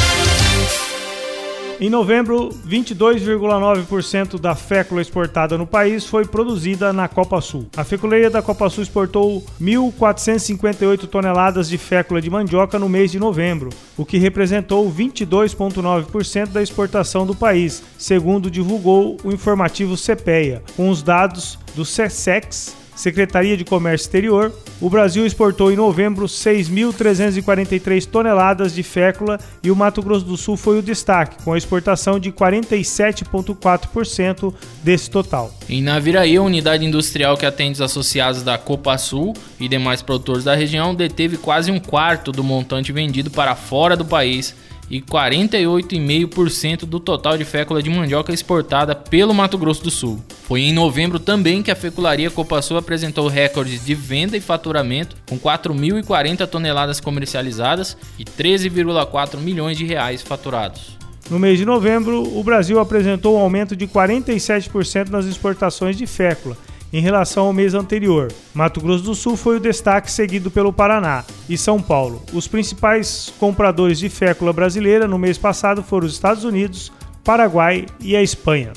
Em 1.80 1.88
novembro, 1.88 2.49
22,9% 2.66 4.40
da 4.40 4.56
fécula 4.56 5.00
exportada 5.00 5.56
no 5.56 5.64
país 5.64 6.04
foi 6.04 6.26
produzida 6.26 6.92
na 6.92 7.06
Copa 7.06 7.40
Sul. 7.40 7.68
A 7.76 7.85
feculeira 7.85 8.28
da 8.28 8.42
Copa 8.42 8.68
Sul 8.68 8.82
exportou 8.82 9.44
1.458 9.62 11.06
toneladas 11.06 11.68
de 11.68 11.78
fécula 11.78 12.20
de 12.20 12.28
mandioca 12.28 12.80
no 12.80 12.88
mês 12.88 13.12
de 13.12 13.20
novembro, 13.20 13.70
o 13.97 14.04
que 14.04 14.18
representou 14.18 14.92
22,9% 14.92 16.49
da 16.49 16.61
exportação 16.61 17.25
do 17.25 17.35
país, 17.35 17.80
segundo 17.97 18.50
divulgou 18.50 19.16
o 19.23 19.30
informativo 19.30 19.94
CPEA, 19.97 20.64
com 20.76 20.90
os 20.90 21.00
dados 21.00 21.61
do 21.76 21.85
SESEX 21.85 22.76
Secretaria 22.99 23.57
de 23.57 23.64
Comércio 23.64 24.05
Exterior, 24.07 24.52
o 24.81 24.90
Brasil 24.90 25.25
exportou 25.25 25.71
em 25.71 25.76
novembro 25.76 26.26
6.343 26.26 28.05
toneladas 28.05 28.75
de 28.75 28.83
fécula 28.83 29.38
e 29.62 29.71
o 29.71 29.76
Mato 29.76 30.02
Grosso 30.02 30.25
do 30.25 30.37
Sul 30.37 30.57
foi 30.57 30.81
o 30.81 30.83
destaque, 30.83 31.40
com 31.45 31.52
a 31.52 31.59
exportação 31.59 32.19
de 32.19 32.33
47,4% 32.33 34.52
desse 34.83 35.09
total. 35.09 35.55
Em 35.69 35.81
Naviraí, 35.81 36.37
a 36.37 36.43
unidade 36.43 36.85
industrial 36.85 37.37
que 37.37 37.47
atende 37.47 37.75
os 37.75 37.81
associados 37.81 38.43
da 38.43 38.59
Copa 38.59 38.99
Sul 38.99 39.33
e 39.61 39.69
demais 39.69 40.02
produtores 40.02 40.43
da 40.43 40.57
região 40.57 40.93
deteve 40.93 41.37
quase 41.37 41.71
um 41.71 41.78
quarto 41.78 42.33
do 42.33 42.43
montante 42.43 42.90
vendido 42.90 43.31
para 43.31 43.55
fora 43.55 43.97
do 43.97 44.05
país 44.05 44.57
e 44.90 45.00
48,5% 45.00 46.85
do 46.85 46.99
total 46.99 47.37
de 47.37 47.45
fécula 47.45 47.83
de 47.83 47.90
mandioca 47.90 48.33
exportada 48.33 48.95
pelo 48.95 49.35
Mato 49.35 49.59
Grosso 49.59 49.83
do 49.83 49.90
Sul. 49.90 50.23
Foi 50.45 50.62
em 50.62 50.73
novembro 50.73 51.18
também 51.18 51.62
que 51.62 51.71
a 51.71 51.76
fecularia 51.76 52.30
Copasul 52.30 52.76
apresentou 52.76 53.28
recordes 53.28 53.85
de 53.85 53.95
venda 53.95 54.37
e 54.37 54.40
faturamento, 54.40 55.16
com 55.28 55.38
4.040 55.38 56.47
toneladas 56.47 57.00
comercializadas 57.00 57.97
e 58.18 58.25
13,4 58.25 59.38
milhões 59.38 59.76
de 59.76 59.85
reais 59.85 60.23
faturados. 60.23 60.97
No 61.30 61.38
mês 61.38 61.59
de 61.59 61.66
novembro, 61.66 62.23
o 62.23 62.42
Brasil 62.42 62.80
apresentou 62.80 63.37
um 63.37 63.40
aumento 63.40 63.76
de 63.76 63.87
47% 63.87 65.11
nas 65.11 65.26
exportações 65.26 65.97
de 65.97 66.07
fécula 66.07 66.57
em 66.92 67.00
relação 67.00 67.47
ao 67.47 67.52
mês 67.52 67.75
anterior. 67.75 68.33
Mato 68.54 68.80
Grosso 68.80 69.04
do 69.04 69.14
Sul 69.14 69.37
foi 69.37 69.57
o 69.57 69.61
destaque, 69.61 70.11
seguido 70.11 70.50
pelo 70.50 70.73
Paraná 70.73 71.25
e 71.49 71.57
São 71.57 71.80
Paulo. 71.80 72.23
Os 72.33 72.49
principais 72.49 73.33
compradores 73.38 73.99
de 73.99 74.09
fécula 74.09 74.52
brasileira 74.52 75.07
no 75.07 75.18
mês 75.18 75.38
passado 75.38 75.83
foram 75.83 76.07
os 76.07 76.14
Estados 76.14 76.45
Unidos, 76.45 76.92
Paraguai 77.23 77.87
e 78.00 78.16
a 78.16 78.23
Espanha. 78.23 78.73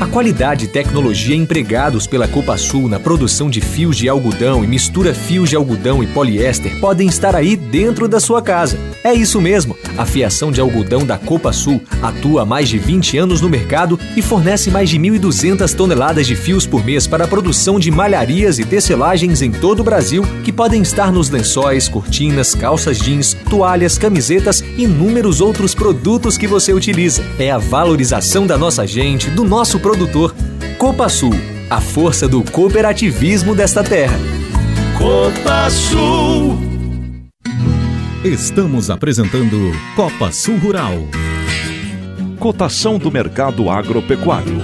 A 0.00 0.06
qualidade 0.06 0.64
e 0.64 0.68
tecnologia 0.68 1.36
empregados 1.36 2.06
pela 2.06 2.26
Copa 2.26 2.56
Sul 2.56 2.88
na 2.88 2.98
produção 2.98 3.50
de 3.50 3.60
fios 3.60 3.98
de 3.98 4.08
algodão 4.08 4.64
e 4.64 4.66
mistura 4.66 5.12
fios 5.12 5.50
de 5.50 5.56
algodão 5.56 6.02
e 6.02 6.06
poliéster 6.06 6.74
podem 6.80 7.06
estar 7.06 7.36
aí 7.36 7.54
dentro 7.54 8.08
da 8.08 8.18
sua 8.18 8.40
casa. 8.40 8.78
É 9.04 9.12
isso 9.12 9.38
mesmo. 9.42 9.76
A 9.98 10.06
fiação 10.06 10.50
de 10.50 10.58
algodão 10.58 11.04
da 11.04 11.18
Copa 11.18 11.52
Sul 11.52 11.82
atua 12.00 12.42
há 12.42 12.46
mais 12.46 12.70
de 12.70 12.78
20 12.78 13.18
anos 13.18 13.42
no 13.42 13.50
mercado 13.50 14.00
e 14.16 14.22
fornece 14.22 14.70
mais 14.70 14.88
de 14.88 14.98
1.200 14.98 15.74
toneladas 15.74 16.26
de 16.26 16.34
fios 16.34 16.66
por 16.66 16.82
mês 16.82 17.06
para 17.06 17.24
a 17.24 17.28
produção 17.28 17.78
de 17.78 17.90
malharias 17.90 18.58
e 18.58 18.64
tecelagens 18.64 19.42
em 19.42 19.52
todo 19.52 19.80
o 19.80 19.84
Brasil, 19.84 20.24
que 20.42 20.52
podem 20.52 20.80
estar 20.80 21.12
nos 21.12 21.28
lençóis, 21.28 21.90
cortinas, 21.90 22.54
calças 22.54 22.98
jeans, 22.98 23.36
toalhas, 23.50 23.98
camisetas 23.98 24.64
e 24.78 24.84
inúmeros 24.84 25.42
outros 25.42 25.74
produtos 25.74 26.38
que 26.38 26.46
você 26.46 26.72
utiliza. 26.72 27.22
É 27.38 27.50
a 27.50 27.58
valorização 27.58 28.46
da 28.46 28.56
nossa 28.56 28.86
gente, 28.86 29.28
do 29.28 29.44
nosso 29.44 29.78
produto 29.78 29.89
produtor. 29.90 30.32
Copa 30.78 31.08
Sul, 31.08 31.32
a 31.68 31.80
força 31.80 32.28
do 32.28 32.44
cooperativismo 32.44 33.56
desta 33.56 33.82
terra. 33.82 34.16
Copa 34.96 35.68
Sul. 35.68 36.56
Estamos 38.24 38.88
apresentando 38.88 39.56
Copa 39.96 40.30
Sul 40.30 40.58
Rural. 40.58 40.94
Cotação 42.38 42.98
do 42.98 43.10
mercado 43.10 43.68
agropecuário. 43.68 44.58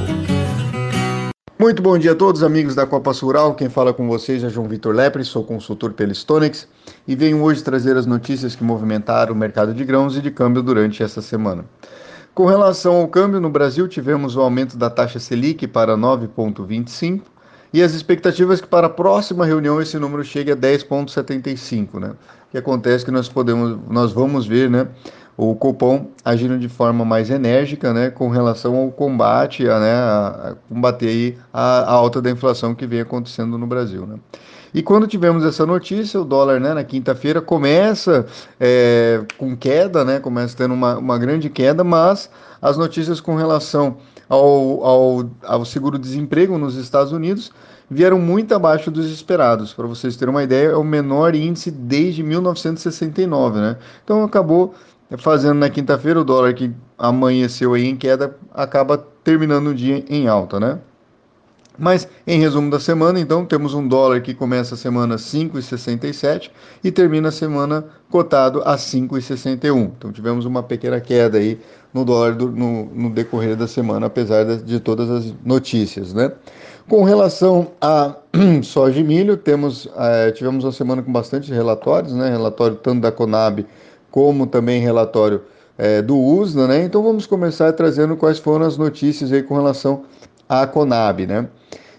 Muito 1.59 1.83
bom 1.83 1.99
dia 1.99 2.13
a 2.13 2.15
todos, 2.15 2.45
amigos 2.45 2.77
da 2.77 2.87
Copa 2.87 3.13
Sul 3.13 3.31
Rural. 3.31 3.57
Quem 3.57 3.69
fala 3.69 3.93
com 3.93 4.07
vocês 4.07 4.45
é 4.45 4.49
João 4.49 4.69
Vitor 4.69 4.95
Lepre, 4.95 5.25
sou 5.25 5.43
consultor 5.43 5.93
pela 5.95 6.15
Stonex 6.15 6.69
e 7.09 7.17
venho 7.17 7.43
hoje 7.43 7.65
trazer 7.65 7.97
as 7.97 8.07
notícias 8.07 8.55
que 8.55 8.63
movimentaram 8.63 9.33
o 9.33 9.37
mercado 9.37 9.75
de 9.75 9.85
grãos 9.85 10.17
e 10.17 10.21
de 10.21 10.31
câmbio 10.31 10.63
durante 10.63 11.03
essa 11.03 11.21
semana. 11.21 11.65
Com 12.37 12.45
relação 12.45 12.97
ao 12.97 13.09
câmbio, 13.09 13.41
no 13.41 13.49
Brasil 13.49 13.89
tivemos 13.89 14.37
o 14.37 14.43
aumento 14.43 14.77
da 14.77 14.91
taxa 14.91 15.19
Selic 15.19 15.67
para 15.67 15.97
9,25 15.97 17.23
e 17.73 17.83
as 17.83 17.95
expectativas 17.95 18.61
que 18.61 18.67
para 18.67 18.89
a 18.89 18.91
próxima 18.91 19.47
reunião 19.47 19.81
esse 19.81 19.99
número 19.99 20.23
chegue 20.23 20.53
a 20.53 20.57
10,75, 20.57 21.99
né? 21.99 22.11
O 22.11 22.51
que 22.51 22.59
acontece 22.59 23.07
que 23.07 23.11
nós 23.11 23.27
podemos, 23.27 23.79
nós 23.89 24.13
vamos 24.13 24.47
ver, 24.47 24.69
né, 24.69 24.87
o 25.35 25.55
Copom 25.55 26.11
agindo 26.23 26.59
de 26.59 26.69
forma 26.69 27.07
mais 27.07 27.31
enérgica, 27.31 27.95
né, 27.95 28.11
com 28.11 28.29
relação 28.29 28.77
ao 28.77 28.91
combate, 28.91 29.67
a, 29.67 29.81
né, 29.81 29.95
a 29.95 30.57
combater 30.69 31.39
a, 31.51 31.91
a 31.91 31.93
alta 31.93 32.21
da 32.21 32.31
inflação 32.31 32.75
que 32.75 32.87
vem 32.87 33.01
acontecendo 33.01 33.57
no 33.57 33.67
Brasil, 33.67 34.07
né? 34.07 34.19
E 34.77 34.83
quando 34.83 35.07
tivemos 35.07 35.43
essa 35.43 35.65
notícia, 35.65 36.21
o 36.21 36.25
dólar 36.25 36.61
né, 36.61 36.75
na 36.75 36.85
quinta-feira 36.85 37.41
começa 37.41 38.27
é, 38.61 39.25
com 39.39 39.57
queda, 39.57 40.05
né, 40.05 40.21
começa 40.21 40.55
tendo 40.55 40.75
uma, 40.75 40.99
uma 40.99 41.17
grande 41.17 41.49
queda, 41.49 41.83
mas 41.83 42.29
as 42.61 42.77
notícias 42.77 43.19
com 43.19 43.37
relação 43.37 43.97
ao, 44.29 44.85
ao, 44.85 45.31
ao 45.45 45.65
seguro-desemprego 45.65 46.59
nos 46.59 46.77
Estados 46.77 47.11
Unidos 47.11 47.51
vieram 47.91 48.19
muito 48.19 48.55
abaixo 48.55 48.91
dos 48.91 49.11
esperados. 49.11 49.73
Para 49.73 49.87
vocês 49.87 50.15
terem 50.15 50.35
uma 50.35 50.43
ideia, 50.43 50.73
é 50.73 50.77
o 50.77 50.85
menor 50.85 51.35
índice 51.35 51.71
desde 51.71 52.23
1969. 52.23 53.59
Né? 53.59 53.79
Então 54.05 54.25
acabou 54.25 54.75
fazendo 55.17 55.55
na 55.55 55.71
quinta-feira 55.71 56.21
o 56.21 56.25
dólar 56.25 56.53
que 56.53 56.71
amanheceu 56.99 57.73
aí 57.73 57.87
em 57.87 57.97
queda 57.97 58.37
acaba 58.53 58.99
terminando 59.25 59.69
o 59.69 59.75
dia 59.75 60.05
em 60.07 60.29
alta, 60.29 60.61
né? 60.61 60.79
Mas, 61.79 62.09
em 62.27 62.41
resumo 62.41 62.71
da 62.71 62.81
semana, 62.81 63.21
então, 63.21 63.45
temos 63.45 63.75
um 63.75 63.87
dólar 63.87 64.21
que 64.21 64.33
começa 64.33 64.75
a 64.75 64.79
semana 64.79 65.17
5,67 65.17 66.51
e 66.83 66.91
termina 66.91 67.29
a 67.29 67.33
semana 67.33 67.85
cotado 68.11 68.63
a 68.65 68.77
5,61. 68.77 69.91
Então, 69.99 70.13
tivemos 70.13 70.45
uma 70.45 70.63
pequena 70.63 71.01
queda 71.01 71.39
aí 71.39 71.61
no 71.93 72.05
dólar 72.05 72.35
do, 72.35 72.51
no, 72.51 72.87
no, 72.87 73.11
decorrer 73.11 73.57
da 73.57 73.67
semana, 73.67 74.07
apesar 74.07 74.45
de, 74.45 74.63
de, 74.63 74.81
todas 74.81 75.11
as 75.11 75.35
notícias, 75.45 76.13
né? 76.13 76.33
Com 76.89 77.03
relação 77.05 77.73
a 77.81 78.15
soja 78.63 79.01
e 79.01 79.05
milho, 79.05 79.37
temos, 79.37 79.89
eh, 79.97 80.31
tivemos 80.31 80.65
uma 80.65 80.73
semana 80.73 81.03
com 81.03 81.11
bastante 81.11 81.53
relatórios, 81.53 82.13
né? 82.13 82.31
Relatório 82.31 82.77
tanto 82.77 83.01
da 83.01 83.11
Conab 83.11 83.67
como 84.11 84.47
também 84.47 84.81
relatório 84.81 85.43
eh, 85.79 86.03
do 86.03 86.19
USDA, 86.19 86.69
né? 86.69 86.85
Então, 86.85 87.03
vamos 87.03 87.27
começar 87.27 87.73
trazendo 87.73 88.17
quais 88.17 88.39
foram 88.39 88.67
as 88.67 88.77
notícias 88.77 89.33
aí 89.33 89.43
com 89.43 89.55
relação 89.55 90.05
à 90.49 90.67
Conab, 90.67 91.27
né? 91.27 91.49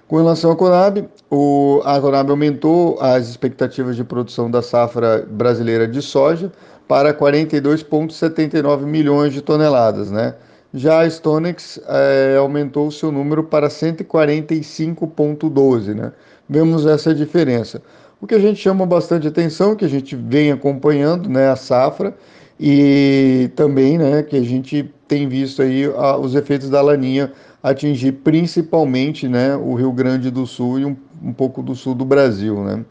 Com 0.08 0.18
relação 0.18 0.52
à 0.52 0.56
Conab, 0.56 1.10
o, 1.30 1.82
a 1.84 2.00
Conab 2.00 2.30
aumentou 2.30 2.98
as 3.02 3.28
expectativas 3.28 3.98
de 3.98 4.06
produção 4.06 4.50
da 4.50 4.62
safra 4.62 5.28
brasileira 5.30 5.86
de 5.86 6.02
soja 6.02 6.50
para 6.88 7.14
42,79 7.14 8.86
milhões 8.86 9.34
de 9.34 9.42
toneladas, 9.42 10.10
né? 10.10 10.36
Já 10.74 11.02
a 11.02 11.10
Stonex 11.10 11.82
é, 11.88 12.38
aumentou 12.38 12.88
o 12.88 12.92
seu 12.92 13.12
número 13.12 13.44
para 13.44 13.68
145,12, 13.68 15.94
né? 15.94 16.14
Vemos 16.48 16.86
essa 16.86 17.14
diferença. 17.14 17.82
O 18.22 18.28
que 18.28 18.36
a 18.36 18.40
gente 18.40 18.62
chama 18.62 18.86
bastante 18.86 19.28
atenção, 19.28 19.76
que 19.76 19.84
a 19.84 19.90
gente 19.90 20.16
vem 20.16 20.54
acompanhando, 20.54 21.28
né, 21.30 21.50
a 21.50 21.58
safra, 21.58 22.16
e 22.60 23.52
também, 23.56 23.98
né, 23.98 24.24
que 24.24 24.38
a 24.38 24.42
gente 24.42 24.92
tem 25.08 25.28
visto 25.28 25.62
aí 25.62 25.86
a, 25.86 26.18
os 26.18 26.34
efeitos 26.34 26.70
da 26.70 26.82
laninha 26.82 27.32
atingir 27.62 28.14
principalmente, 28.14 29.28
né, 29.28 29.56
o 29.56 29.74
Rio 29.74 29.92
Grande 29.92 30.30
do 30.30 30.46
Sul 30.46 30.80
e 30.80 30.86
um, 30.86 30.96
um 31.22 31.34
pouco 31.34 31.62
do 31.62 31.76
sul 31.76 31.96
do 31.96 32.06
Brasil, 32.06 32.64
né. 32.64 32.84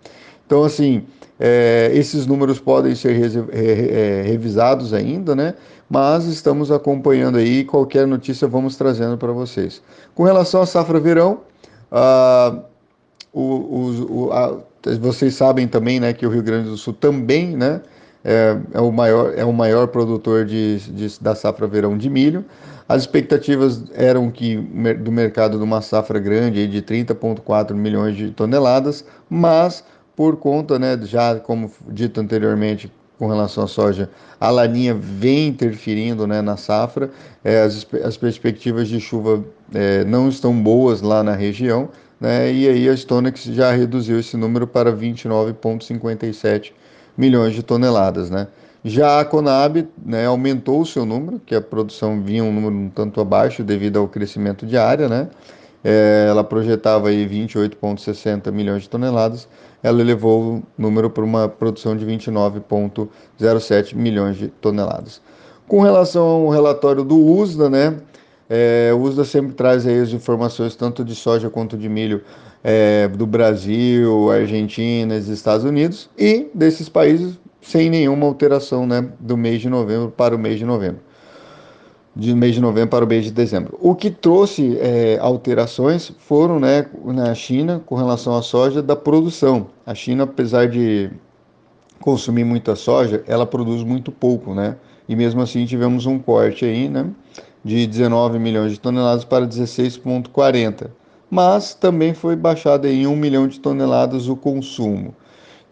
Então, 0.46 0.62
assim, 0.62 1.04
é, 1.38 1.90
esses 1.92 2.26
números 2.26 2.58
podem 2.60 2.94
ser 2.94 3.12
re, 3.12 3.44
é, 3.52 4.22
revisados 4.22 4.94
ainda, 4.94 5.34
né? 5.34 5.54
Mas 5.88 6.24
estamos 6.24 6.70
acompanhando 6.70 7.38
aí, 7.38 7.64
qualquer 7.64 8.06
notícia 8.06 8.48
vamos 8.48 8.76
trazendo 8.76 9.18
para 9.18 9.32
vocês. 9.32 9.82
Com 10.14 10.24
relação 10.24 10.62
à 10.62 10.66
safra 10.66 10.98
verão, 10.98 11.40
ah, 11.90 12.60
o, 13.32 13.42
o, 13.42 14.32
a, 14.32 14.58
vocês 15.00 15.34
sabem 15.34 15.68
também, 15.68 16.00
né, 16.00 16.12
que 16.12 16.26
o 16.26 16.30
Rio 16.30 16.42
Grande 16.42 16.70
do 16.70 16.76
Sul 16.76 16.92
também, 16.92 17.56
né, 17.56 17.82
é, 18.24 18.56
é 18.72 18.80
o 18.80 18.90
maior 18.90 19.32
é 19.36 19.44
o 19.44 19.52
maior 19.52 19.86
produtor 19.88 20.44
de, 20.44 20.78
de, 20.78 21.20
da 21.20 21.34
safra 21.34 21.66
verão 21.66 21.96
de 21.96 22.10
milho. 22.10 22.44
As 22.88 23.02
expectativas 23.02 23.84
eram 23.94 24.30
que 24.30 24.56
do 24.56 25.10
mercado 25.10 25.58
de 25.58 25.64
uma 25.64 25.80
safra 25.80 26.20
grande 26.20 26.68
de 26.68 26.80
30,4 26.82 27.74
milhões 27.74 28.16
de 28.16 28.30
toneladas, 28.30 29.04
mas 29.28 29.82
por 30.14 30.36
conta, 30.36 30.78
né, 30.78 30.98
já 31.02 31.34
como 31.36 31.70
dito 31.88 32.20
anteriormente, 32.20 32.90
com 33.18 33.26
relação 33.28 33.64
à 33.64 33.66
soja, 33.66 34.10
a 34.38 34.50
laninha 34.50 34.94
vem 34.94 35.48
interferindo 35.48 36.26
né, 36.26 36.42
na 36.42 36.56
safra, 36.56 37.10
é, 37.42 37.62
as, 37.62 37.86
as 38.04 38.16
perspectivas 38.16 38.88
de 38.88 39.00
chuva 39.00 39.42
é, 39.74 40.04
não 40.04 40.28
estão 40.28 40.54
boas 40.54 41.00
lá 41.00 41.22
na 41.22 41.34
região, 41.34 41.88
né, 42.20 42.52
e 42.52 42.68
aí 42.68 42.88
a 42.88 42.96
Stonex 42.96 43.44
já 43.44 43.72
reduziu 43.72 44.20
esse 44.20 44.36
número 44.36 44.66
para 44.66 44.92
29,57 44.92 46.72
milhões 47.16 47.54
de 47.54 47.62
toneladas. 47.62 48.30
Né. 48.30 48.46
Já 48.88 49.18
a 49.18 49.24
Conab 49.24 49.88
né, 50.00 50.26
aumentou 50.26 50.80
o 50.80 50.86
seu 50.86 51.04
número, 51.04 51.40
que 51.44 51.56
a 51.56 51.60
produção 51.60 52.22
vinha 52.22 52.44
um 52.44 52.52
número 52.52 52.72
um 52.72 52.88
tanto 52.88 53.20
abaixo 53.20 53.64
devido 53.64 53.98
ao 53.98 54.06
crescimento 54.06 54.64
de 54.64 54.78
área, 54.78 55.08
né, 55.08 55.28
é, 55.82 56.26
ela 56.28 56.44
projetava 56.44 57.08
aí 57.08 57.26
28,60 57.26 58.52
milhões 58.52 58.82
de 58.82 58.88
toneladas, 58.88 59.48
ela 59.82 60.00
elevou 60.00 60.58
o 60.58 60.62
número 60.78 61.10
para 61.10 61.24
uma 61.24 61.48
produção 61.48 61.96
de 61.96 62.06
29,07 62.06 63.96
milhões 63.96 64.36
de 64.36 64.46
toneladas. 64.46 65.20
Com 65.66 65.80
relação 65.80 66.24
ao 66.24 66.48
relatório 66.50 67.02
do 67.02 67.18
USDA, 67.18 67.68
né, 67.68 67.96
é, 68.48 68.92
o 68.94 69.00
USDA 69.00 69.24
sempre 69.24 69.52
traz 69.54 69.84
aí 69.84 69.98
as 69.98 70.12
informações 70.12 70.76
tanto 70.76 71.04
de 71.04 71.16
soja 71.16 71.50
quanto 71.50 71.76
de 71.76 71.88
milho 71.88 72.22
é, 72.62 73.08
do 73.08 73.26
Brasil, 73.26 74.30
Argentina 74.30 75.16
Estados 75.16 75.64
Unidos 75.64 76.08
e 76.16 76.46
desses 76.54 76.88
países 76.88 77.36
sem 77.66 77.90
nenhuma 77.90 78.26
alteração 78.26 78.86
né, 78.86 79.08
do 79.18 79.36
mês 79.36 79.60
de 79.60 79.68
novembro 79.68 80.10
para 80.10 80.34
o 80.34 80.38
mês 80.38 80.58
de 80.58 80.64
novembro 80.64 81.00
de 82.16 82.34
mês 82.34 82.54
de 82.54 82.62
novembro 82.62 82.88
para 82.88 83.04
o 83.04 83.08
mês 83.08 83.26
de 83.26 83.30
dezembro. 83.30 83.76
O 83.78 83.94
que 83.94 84.10
trouxe 84.10 84.78
é, 84.80 85.18
alterações 85.20 86.10
foram 86.18 86.58
né, 86.58 86.86
na 87.04 87.34
China 87.34 87.82
com 87.84 87.94
relação 87.94 88.34
à 88.34 88.40
soja 88.40 88.82
da 88.82 88.96
produção. 88.96 89.66
A 89.84 89.94
China, 89.94 90.24
apesar 90.24 90.66
de 90.66 91.10
consumir 92.00 92.44
muita 92.44 92.74
soja, 92.74 93.22
ela 93.26 93.44
produz 93.44 93.82
muito 93.82 94.10
pouco, 94.10 94.54
né? 94.54 94.76
E 95.06 95.14
mesmo 95.14 95.42
assim 95.42 95.66
tivemos 95.66 96.06
um 96.06 96.18
corte 96.18 96.64
aí, 96.64 96.88
né? 96.88 97.06
De 97.62 97.86
19 97.86 98.38
milhões 98.38 98.72
de 98.72 98.80
toneladas 98.80 99.24
para 99.24 99.46
16,40. 99.46 100.88
Mas 101.30 101.74
também 101.74 102.14
foi 102.14 102.34
baixado 102.34 102.86
em 102.86 103.06
1 103.06 103.14
milhão 103.14 103.46
de 103.46 103.60
toneladas 103.60 104.26
o 104.26 104.36
consumo. 104.36 105.14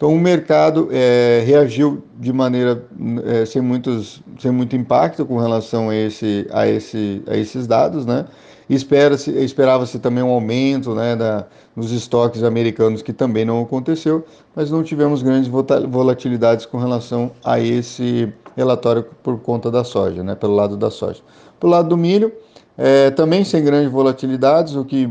Então 0.04 0.14
o 0.14 0.20
mercado 0.20 0.90
é, 0.92 1.42
reagiu 1.46 2.04
de 2.20 2.30
maneira 2.30 2.84
é, 3.24 3.46
sem, 3.46 3.62
muitos, 3.62 4.22
sem 4.38 4.50
muito 4.50 4.76
impacto 4.76 5.24
com 5.24 5.38
relação 5.38 5.88
a, 5.88 5.96
esse, 5.96 6.46
a, 6.52 6.68
esse, 6.68 7.22
a 7.26 7.34
esses 7.34 7.66
dados, 7.66 8.04
né? 8.04 8.26
Espera-se, 8.68 9.30
esperava-se 9.30 9.98
também 9.98 10.22
um 10.22 10.28
aumento 10.28 10.94
né, 10.94 11.16
da, 11.16 11.46
nos 11.74 11.90
estoques 11.90 12.42
americanos, 12.42 13.00
que 13.00 13.14
também 13.14 13.46
não 13.46 13.62
aconteceu, 13.62 14.26
mas 14.54 14.70
não 14.70 14.82
tivemos 14.82 15.22
grandes 15.22 15.48
volatilidades 15.48 16.66
com 16.66 16.76
relação 16.76 17.30
a 17.42 17.58
esse 17.58 18.30
relatório 18.54 19.06
por 19.22 19.40
conta 19.40 19.70
da 19.70 19.84
soja, 19.84 20.22
né, 20.22 20.34
pelo 20.34 20.54
lado 20.54 20.76
da 20.76 20.90
soja. 20.90 21.22
Pelo 21.58 21.72
lado 21.72 21.88
do 21.88 21.96
milho, 21.96 22.30
é, 22.76 23.10
também 23.10 23.44
sem 23.44 23.62
grandes 23.62 23.90
volatilidades, 23.90 24.74
o 24.74 24.84
que 24.84 25.08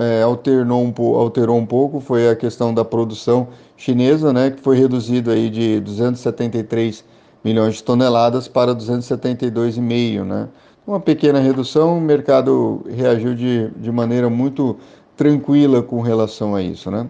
é, 0.00 0.22
alternou 0.22 0.82
um, 0.82 0.92
alterou 1.16 1.56
um 1.56 1.64
pouco 1.64 2.00
foi 2.00 2.28
a 2.28 2.36
questão 2.36 2.72
da 2.74 2.84
produção 2.84 3.48
chinesa, 3.76 4.32
né, 4.32 4.50
que 4.50 4.60
foi 4.60 4.76
reduzido 4.76 5.30
aí 5.30 5.48
de 5.48 5.80
273 5.80 7.02
milhões 7.42 7.76
de 7.76 7.82
toneladas 7.82 8.46
para 8.46 8.74
272,5, 8.74 10.24
né. 10.24 10.48
Uma 10.86 11.00
pequena 11.00 11.38
redução, 11.38 11.98
o 11.98 12.00
mercado 12.00 12.84
reagiu 12.88 13.34
de, 13.34 13.70
de 13.76 13.92
maneira 13.92 14.28
muito 14.28 14.76
tranquila 15.16 15.82
com 15.82 16.00
relação 16.02 16.54
a 16.54 16.62
isso, 16.62 16.90
né. 16.90 17.06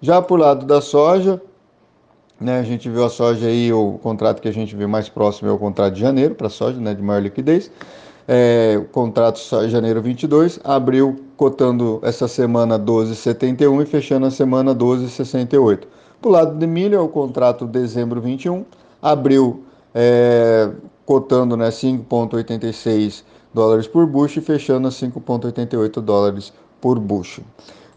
Já 0.00 0.22
por 0.22 0.40
lado 0.40 0.64
da 0.64 0.80
soja, 0.80 1.40
né, 2.40 2.58
a 2.58 2.62
gente 2.62 2.88
viu 2.88 3.04
a 3.04 3.10
soja 3.10 3.46
aí, 3.46 3.70
o 3.70 3.98
contrato 4.02 4.40
que 4.40 4.48
a 4.48 4.52
gente 4.52 4.74
vê 4.74 4.86
mais 4.86 5.10
próximo 5.10 5.48
é 5.50 5.52
o 5.52 5.58
contrato 5.58 5.94
de 5.94 6.00
janeiro 6.00 6.34
para 6.34 6.48
soja, 6.48 6.80
né, 6.80 6.94
de 6.94 7.02
maior 7.02 7.20
liquidez, 7.20 7.70
é, 8.26 8.78
o 8.78 8.84
contrato 8.84 9.38
só 9.38 9.66
janeiro 9.68 10.00
22, 10.00 10.60
abriu 10.62 11.16
cotando 11.36 11.98
essa 12.02 12.28
semana 12.28 12.78
12,71 12.78 13.82
e 13.82 13.86
fechando 13.86 14.26
a 14.26 14.30
semana 14.30 14.74
12,68. 14.74 15.80
Do 16.20 16.28
lado 16.28 16.56
de 16.56 16.66
milho 16.66 16.96
é 16.96 17.00
o 17.00 17.08
contrato 17.08 17.66
dezembro 17.66 18.20
21, 18.20 18.64
abriu 19.00 19.64
é, 19.94 20.70
cotando 21.04 21.56
né, 21.56 21.68
5,86 21.68 23.24
dólares 23.52 23.86
por 23.86 24.06
bushel 24.06 24.42
e 24.42 24.46
fechando 24.46 24.88
a 24.88 24.90
5,88 24.90 26.00
dólares 26.00 26.52
por 26.80 26.98
bushel. 26.98 27.44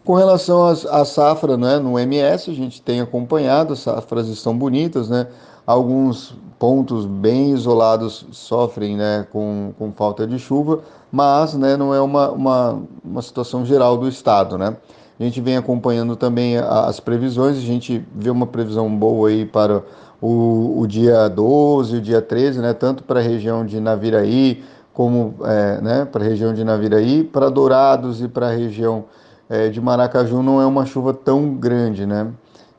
Com 0.04 0.14
relação 0.14 0.64
à 0.64 1.04
safra 1.04 1.56
né, 1.56 1.78
no 1.78 1.98
MS, 1.98 2.50
a 2.50 2.54
gente 2.54 2.80
tem 2.80 3.00
acompanhado, 3.00 3.72
as 3.72 3.80
safras 3.80 4.28
estão 4.28 4.56
bonitas, 4.56 5.08
né? 5.08 5.26
Alguns 5.66 6.36
pontos 6.58 7.04
bem 7.06 7.50
isolados 7.52 8.26
sofrem 8.32 8.96
né, 8.96 9.26
com, 9.32 9.72
com 9.78 9.92
falta 9.92 10.26
de 10.26 10.38
chuva, 10.38 10.80
mas 11.10 11.54
né, 11.54 11.76
não 11.76 11.94
é 11.94 12.00
uma, 12.00 12.30
uma, 12.30 12.82
uma 13.04 13.22
situação 13.22 13.64
geral 13.64 13.96
do 13.96 14.08
estado. 14.08 14.56
Né? 14.56 14.76
A 15.18 15.22
gente 15.22 15.40
vem 15.40 15.56
acompanhando 15.56 16.16
também 16.16 16.56
as 16.58 17.00
previsões, 17.00 17.56
a 17.56 17.60
gente 17.60 18.04
vê 18.14 18.30
uma 18.30 18.46
previsão 18.46 18.94
boa 18.94 19.28
aí 19.28 19.44
para 19.44 19.82
o, 20.20 20.80
o 20.80 20.86
dia 20.86 21.28
12, 21.28 21.96
o 21.96 22.00
dia 22.00 22.22
13, 22.22 22.60
né, 22.60 22.72
tanto 22.72 23.02
para 23.02 23.20
a 23.20 23.22
região 23.22 23.64
de 23.64 23.80
Naviraí, 23.80 24.64
como 24.92 25.34
é, 25.44 25.80
né, 25.80 26.04
para 26.04 26.24
a 26.24 26.26
região 26.26 26.54
de 26.54 26.64
Naviraí, 26.64 27.22
para 27.22 27.50
Dourados 27.50 28.22
e 28.22 28.28
para 28.28 28.48
a 28.48 28.50
região 28.50 29.04
é, 29.48 29.68
de 29.68 29.80
Maracaju 29.80 30.42
não 30.42 30.60
é 30.60 30.66
uma 30.66 30.86
chuva 30.86 31.12
tão 31.12 31.54
grande, 31.54 32.06
né? 32.06 32.32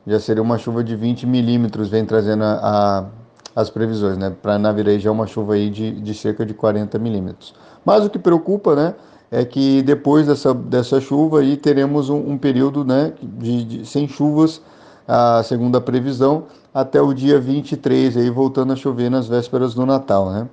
já 0.08 0.18
seria 0.18 0.42
uma 0.42 0.56
chuva 0.56 0.82
de 0.82 0.96
20 0.96 1.26
milímetros, 1.26 1.88
vem 1.88 2.04
trazendo 2.04 2.42
a, 2.42 2.58
a, 2.62 3.04
as 3.58 3.68
previsões, 3.68 4.16
né? 4.16 4.32
Para 4.40 4.56
Navirei 4.56 5.00
já 5.00 5.10
é 5.10 5.12
uma 5.12 5.26
chuva 5.26 5.54
aí 5.54 5.68
de, 5.68 5.90
de 5.90 6.14
cerca 6.14 6.46
de 6.46 6.54
40 6.54 6.96
milímetros. 7.00 7.52
Mas 7.84 8.04
o 8.04 8.10
que 8.10 8.16
preocupa, 8.16 8.76
né? 8.76 8.94
É 9.32 9.44
que 9.44 9.82
depois 9.82 10.28
dessa, 10.28 10.54
dessa 10.54 11.00
chuva 11.00 11.40
aí 11.40 11.56
teremos 11.56 12.08
um, 12.08 12.18
um 12.18 12.38
período, 12.38 12.84
né? 12.84 13.12
De, 13.20 13.64
de, 13.64 13.84
sem 13.84 14.06
chuvas, 14.06 14.62
a 15.08 15.42
segunda 15.42 15.80
previsão, 15.80 16.44
até 16.72 17.02
o 17.02 17.12
dia 17.12 17.40
23, 17.40 18.16
aí 18.16 18.30
voltando 18.30 18.72
a 18.72 18.76
chover 18.76 19.10
nas 19.10 19.26
vésperas 19.26 19.74
do 19.74 19.84
Natal, 19.84 20.30
né? 20.30 20.48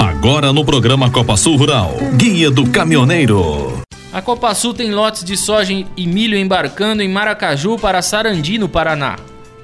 Agora 0.00 0.52
no 0.52 0.64
programa 0.64 1.08
Copa 1.08 1.36
Sul 1.36 1.54
Rural, 1.54 1.92
Guia 2.16 2.50
do 2.50 2.68
Caminhoneiro. 2.68 3.80
A 4.12 4.20
Copa 4.20 4.52
Sul 4.56 4.74
tem 4.74 4.90
lotes 4.90 5.22
de 5.22 5.36
soja 5.36 5.72
e 5.96 6.06
milho 6.08 6.36
embarcando 6.36 7.00
em 7.00 7.08
Maracaju 7.08 7.78
para 7.78 8.02
Sarandi, 8.02 8.58
no 8.58 8.68
Paraná. 8.68 9.14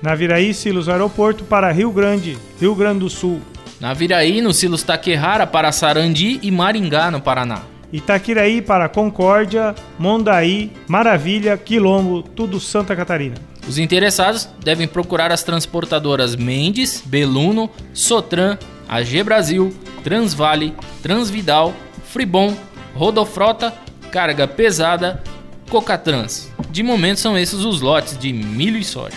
Na 0.02 0.14
Viraí, 0.14 0.54
Silos 0.54 0.88
Aeroporto 0.88 1.44
para 1.44 1.72
Rio 1.72 1.90
Grande, 1.90 2.38
Rio 2.61 2.74
Grande 2.74 3.00
do 3.00 3.11
Sul. 3.11 3.40
Na 3.80 3.94
Viraí, 3.94 4.40
no 4.40 4.52
Silos 4.52 4.82
Taquerrara 4.82 5.46
para 5.46 5.72
Sarandi 5.72 6.40
e 6.42 6.50
Maringá, 6.50 7.11
no 7.11 7.20
Paraná. 7.20 7.62
Itaquiraí 7.92 8.61
para 8.61 8.88
Concórdia, 8.88 9.74
Mondaí, 9.98 10.72
Maravilha, 10.87 11.56
Quilombo, 11.56 12.22
tudo 12.22 12.61
Santa 12.61 12.94
Catarina. 12.94 13.37
Os 13.66 13.78
interessados 13.78 14.48
devem 14.62 14.87
procurar 14.87 15.32
as 15.32 15.42
transportadoras 15.42 16.37
Mendes, 16.37 17.02
Beluno, 17.04 17.70
Sotran, 17.92 18.58
AG 18.88 19.22
Brasil, 19.22 19.74
Transvale, 20.04 20.74
Transvidal, 21.02 21.74
Fribon, 22.04 22.54
Rodofrota, 22.94 23.72
Carga 24.11 24.46
Pesada, 24.46 25.22
Cocatrans. 25.70 26.50
De 26.70 26.82
momento 26.82 27.20
são 27.20 27.37
esses 27.37 27.61
os 27.61 27.80
lotes 27.80 28.18
de 28.18 28.32
milho 28.32 28.78
e 28.78 28.84
soja. 28.84 29.16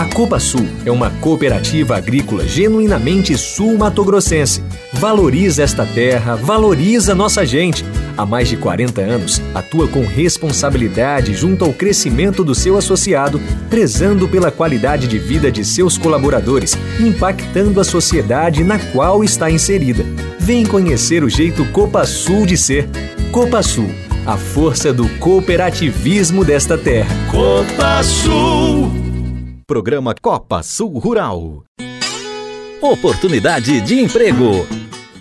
A 0.00 0.06
Copa 0.06 0.40
Sul 0.40 0.66
é 0.86 0.90
uma 0.90 1.10
cooperativa 1.10 1.94
agrícola 1.94 2.48
genuinamente 2.48 3.36
sul-matogrossense. 3.36 4.64
Valoriza 4.94 5.62
esta 5.62 5.84
terra, 5.84 6.36
valoriza 6.36 7.14
nossa 7.14 7.44
gente. 7.44 7.84
Há 8.16 8.24
mais 8.24 8.48
de 8.48 8.56
40 8.56 8.98
anos, 9.02 9.42
atua 9.54 9.86
com 9.86 10.00
responsabilidade 10.00 11.34
junto 11.34 11.66
ao 11.66 11.74
crescimento 11.74 12.42
do 12.42 12.54
seu 12.54 12.78
associado, 12.78 13.38
prezando 13.68 14.26
pela 14.26 14.50
qualidade 14.50 15.06
de 15.06 15.18
vida 15.18 15.52
de 15.52 15.62
seus 15.66 15.98
colaboradores, 15.98 16.78
impactando 16.98 17.78
a 17.78 17.84
sociedade 17.84 18.64
na 18.64 18.78
qual 18.78 19.22
está 19.22 19.50
inserida. 19.50 20.02
Vem 20.38 20.64
conhecer 20.64 21.22
o 21.22 21.28
jeito 21.28 21.62
Copa 21.72 22.06
Sul 22.06 22.46
de 22.46 22.56
ser. 22.56 22.88
Copa 23.30 23.62
Sul, 23.62 23.90
a 24.24 24.38
força 24.38 24.94
do 24.94 25.06
cooperativismo 25.18 26.42
desta 26.42 26.78
terra. 26.78 27.14
Copa 27.30 28.02
Sul. 28.02 29.09
Programa 29.70 30.16
Copa 30.20 30.64
Sul 30.64 30.98
Rural. 30.98 31.62
Oportunidade 32.82 33.80
de 33.80 34.00
emprego. 34.00 34.66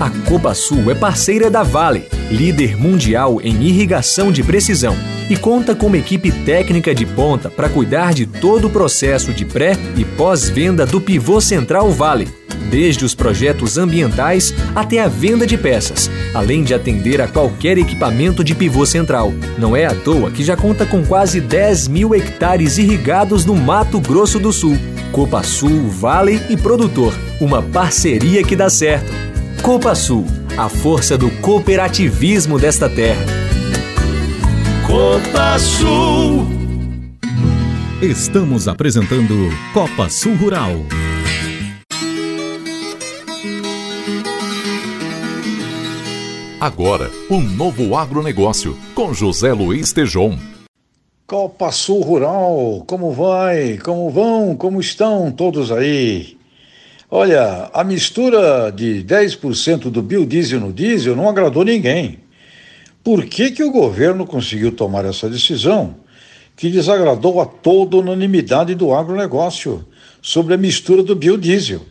A 0.01 0.09
Copasul 0.27 0.91
é 0.91 0.95
parceira 0.95 1.49
da 1.49 1.63
Vale, 1.63 2.09
líder 2.29 2.75
mundial 2.75 3.39
em 3.41 3.63
irrigação 3.63 4.33
de 4.33 4.43
precisão, 4.43 4.97
e 5.33 5.35
conta 5.37 5.73
com 5.73 5.87
uma 5.87 5.97
equipe 5.97 6.31
técnica 6.31 6.93
de 6.93 7.07
ponta 7.07 7.49
para 7.49 7.67
cuidar 7.67 8.13
de 8.13 8.23
todo 8.27 8.67
o 8.67 8.69
processo 8.69 9.33
de 9.33 9.43
pré 9.43 9.75
e 9.97 10.05
pós-venda 10.05 10.85
do 10.85 11.01
pivô 11.01 11.41
central 11.41 11.89
Vale 11.89 12.27
desde 12.69 13.03
os 13.03 13.15
projetos 13.15 13.79
ambientais 13.79 14.53
até 14.75 14.99
a 14.99 15.07
venda 15.07 15.45
de 15.45 15.57
peças, 15.57 16.09
além 16.35 16.63
de 16.63 16.73
atender 16.73 17.19
a 17.19 17.27
qualquer 17.27 17.79
equipamento 17.79 18.43
de 18.43 18.53
pivô 18.53 18.85
central. 18.85 19.33
Não 19.57 19.75
é 19.75 19.85
à 19.85 19.93
toa 19.93 20.29
que 20.29 20.43
já 20.43 20.55
conta 20.55 20.85
com 20.85 21.03
quase 21.03 21.41
10 21.41 21.87
mil 21.87 22.13
hectares 22.13 22.77
irrigados 22.77 23.43
no 23.43 23.55
Mato 23.55 23.99
Grosso 23.99 24.39
do 24.39 24.53
Sul. 24.53 24.77
Copa 25.11 25.41
Sul, 25.43 25.87
Vale 25.87 26.41
e 26.49 26.55
Produtor, 26.55 27.13
uma 27.39 27.61
parceria 27.61 28.43
que 28.43 28.55
dá 28.55 28.69
certo. 28.69 29.11
Copa 29.63 29.93
Sul, 29.93 30.25
a 30.57 30.69
força 30.69 31.17
do 31.17 31.29
cooperativismo 31.41 32.59
desta 32.59 32.87
terra. 32.87 33.52
Copa 34.93 35.57
Sul. 35.57 36.45
Estamos 37.99 38.67
apresentando 38.67 39.33
Copa 39.73 40.07
Sul 40.07 40.35
Rural. 40.35 40.69
Agora, 46.61 47.09
um 47.27 47.41
novo 47.41 47.97
agronegócio 47.97 48.77
com 48.93 49.15
José 49.15 49.51
Luiz 49.51 49.91
Tejon. 49.91 50.37
Copa 51.25 51.71
Sul 51.71 52.01
Rural, 52.01 52.83
como 52.85 53.11
vai? 53.13 53.79
Como 53.79 54.11
vão? 54.11 54.55
Como 54.55 54.79
estão 54.79 55.31
todos 55.31 55.71
aí? 55.71 56.37
Olha, 57.09 57.71
a 57.73 57.83
mistura 57.83 58.71
de 58.71 59.03
10% 59.03 59.89
do 59.89 60.03
biodiesel 60.03 60.59
no 60.59 60.71
diesel 60.71 61.15
não 61.15 61.27
agradou 61.27 61.65
ninguém. 61.65 62.22
Por 63.03 63.25
que, 63.25 63.51
que 63.51 63.63
o 63.63 63.71
governo 63.71 64.25
conseguiu 64.25 64.71
tomar 64.71 65.03
essa 65.03 65.29
decisão 65.29 65.97
que 66.55 66.69
desagradou 66.69 67.41
a 67.41 67.45
toda 67.45 67.97
unanimidade 67.97 68.75
do 68.75 68.93
agronegócio 68.93 69.85
sobre 70.21 70.53
a 70.53 70.57
mistura 70.57 71.03
do 71.03 71.13
biodiesel, 71.13 71.81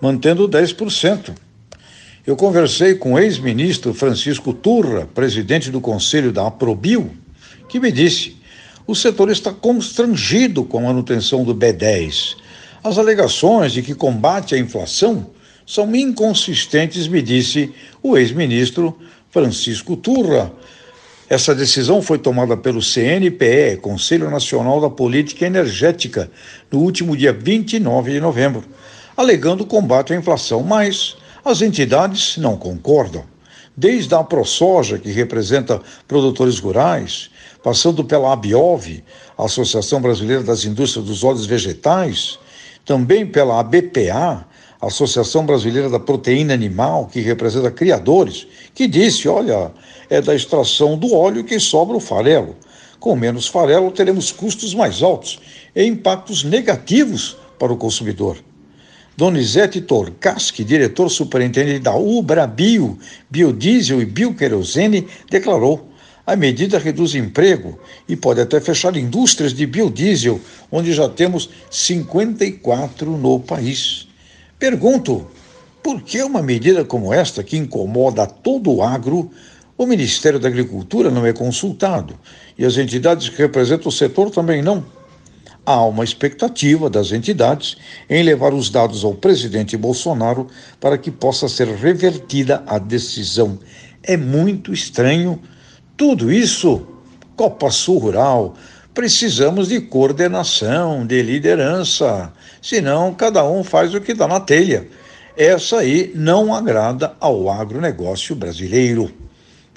mantendo 0.00 0.48
10%? 0.48 1.34
Eu 2.26 2.36
conversei 2.36 2.94
com 2.94 3.12
o 3.12 3.18
ex-ministro 3.18 3.92
Francisco 3.92 4.54
Turra, 4.54 5.06
presidente 5.12 5.70
do 5.70 5.80
conselho 5.80 6.32
da 6.32 6.46
Aprobio, 6.46 7.10
que 7.68 7.78
me 7.78 7.92
disse: 7.92 8.36
o 8.86 8.94
setor 8.94 9.30
está 9.30 9.52
constrangido 9.52 10.64
com 10.64 10.78
a 10.78 10.82
manutenção 10.82 11.44
do 11.44 11.54
B10. 11.54 12.36
As 12.82 12.96
alegações 12.96 13.72
de 13.72 13.82
que 13.82 13.94
combate 13.94 14.54
à 14.54 14.58
inflação 14.58 15.26
são 15.66 15.94
inconsistentes, 15.94 17.06
me 17.06 17.20
disse 17.20 17.72
o 18.02 18.16
ex-ministro 18.16 18.98
Francisco 19.30 19.96
Turra. 19.96 20.52
Essa 21.32 21.54
decisão 21.54 22.02
foi 22.02 22.18
tomada 22.18 22.58
pelo 22.58 22.82
CNPE, 22.82 23.78
Conselho 23.80 24.30
Nacional 24.30 24.82
da 24.82 24.90
Política 24.90 25.46
Energética, 25.46 26.30
no 26.70 26.80
último 26.80 27.16
dia 27.16 27.32
29 27.32 28.12
de 28.12 28.20
novembro, 28.20 28.62
alegando 29.16 29.64
combate 29.64 30.12
à 30.12 30.16
inflação, 30.16 30.62
mas 30.62 31.16
as 31.42 31.62
entidades 31.62 32.36
não 32.36 32.54
concordam. 32.54 33.24
Desde 33.74 34.14
a 34.14 34.22
ProSoja, 34.22 34.98
que 34.98 35.10
representa 35.10 35.80
produtores 36.06 36.58
rurais, 36.58 37.30
passando 37.64 38.04
pela 38.04 38.34
ABIOV, 38.34 39.02
Associação 39.38 40.02
Brasileira 40.02 40.42
das 40.42 40.66
Indústrias 40.66 41.06
dos 41.06 41.24
Óleos 41.24 41.46
Vegetais, 41.46 42.38
também 42.84 43.24
pela 43.24 43.58
ABPA, 43.58 44.46
Associação 44.82 45.46
Brasileira 45.46 45.88
da 45.88 46.00
Proteína 46.00 46.54
Animal, 46.54 47.06
que 47.06 47.20
representa 47.20 47.70
criadores, 47.70 48.48
que 48.74 48.88
disse: 48.88 49.28
olha, 49.28 49.70
é 50.10 50.20
da 50.20 50.34
extração 50.34 50.98
do 50.98 51.14
óleo 51.14 51.44
que 51.44 51.60
sobra 51.60 51.96
o 51.96 52.00
farelo. 52.00 52.56
Com 52.98 53.14
menos 53.14 53.46
farelo, 53.46 53.92
teremos 53.92 54.32
custos 54.32 54.74
mais 54.74 55.00
altos 55.00 55.40
e 55.74 55.84
impactos 55.84 56.42
negativos 56.42 57.36
para 57.58 57.72
o 57.72 57.76
consumidor. 57.76 58.36
Donizete 59.16 59.80
Torkaschi, 59.80 60.64
diretor 60.64 61.08
superintendente 61.08 61.78
da 61.78 61.94
Ubrabio, 61.94 62.98
Biodiesel 63.30 64.02
e 64.02 64.04
Bioquerosene, 64.04 65.06
declarou: 65.30 65.92
a 66.26 66.34
medida 66.34 66.78
reduz 66.78 67.14
emprego 67.14 67.78
e 68.08 68.16
pode 68.16 68.40
até 68.40 68.60
fechar 68.60 68.96
indústrias 68.96 69.52
de 69.52 69.64
biodiesel, 69.64 70.40
onde 70.70 70.92
já 70.92 71.08
temos 71.08 71.50
54 71.70 73.16
no 73.16 73.38
país. 73.38 74.08
Pergunto: 74.62 75.26
por 75.82 76.02
que 76.02 76.22
uma 76.22 76.40
medida 76.40 76.84
como 76.84 77.12
esta, 77.12 77.42
que 77.42 77.56
incomoda 77.56 78.28
todo 78.28 78.72
o 78.72 78.80
agro, 78.80 79.28
o 79.76 79.84
Ministério 79.84 80.38
da 80.38 80.46
Agricultura 80.46 81.10
não 81.10 81.26
é 81.26 81.32
consultado 81.32 82.16
e 82.56 82.64
as 82.64 82.78
entidades 82.78 83.28
que 83.28 83.38
representam 83.38 83.88
o 83.88 83.92
setor 83.92 84.30
também 84.30 84.62
não? 84.62 84.84
Há 85.66 85.84
uma 85.84 86.04
expectativa 86.04 86.88
das 86.88 87.10
entidades 87.10 87.76
em 88.08 88.22
levar 88.22 88.54
os 88.54 88.70
dados 88.70 89.02
ao 89.02 89.14
presidente 89.14 89.76
Bolsonaro 89.76 90.46
para 90.78 90.96
que 90.96 91.10
possa 91.10 91.48
ser 91.48 91.66
revertida 91.66 92.62
a 92.64 92.78
decisão. 92.78 93.58
É 94.00 94.16
muito 94.16 94.72
estranho 94.72 95.42
tudo 95.96 96.30
isso, 96.30 96.86
Copa 97.34 97.68
Sul 97.68 97.98
Rural, 97.98 98.54
precisamos 98.94 99.68
de 99.68 99.80
coordenação, 99.80 101.06
de 101.06 101.22
liderança, 101.22 102.32
senão 102.60 103.14
cada 103.14 103.44
um 103.44 103.64
faz 103.64 103.94
o 103.94 104.00
que 104.00 104.14
dá 104.14 104.28
na 104.28 104.40
telha. 104.40 104.86
Essa 105.36 105.78
aí 105.78 106.12
não 106.14 106.54
agrada 106.54 107.14
ao 107.18 107.50
agronegócio 107.50 108.36
brasileiro. 108.36 109.10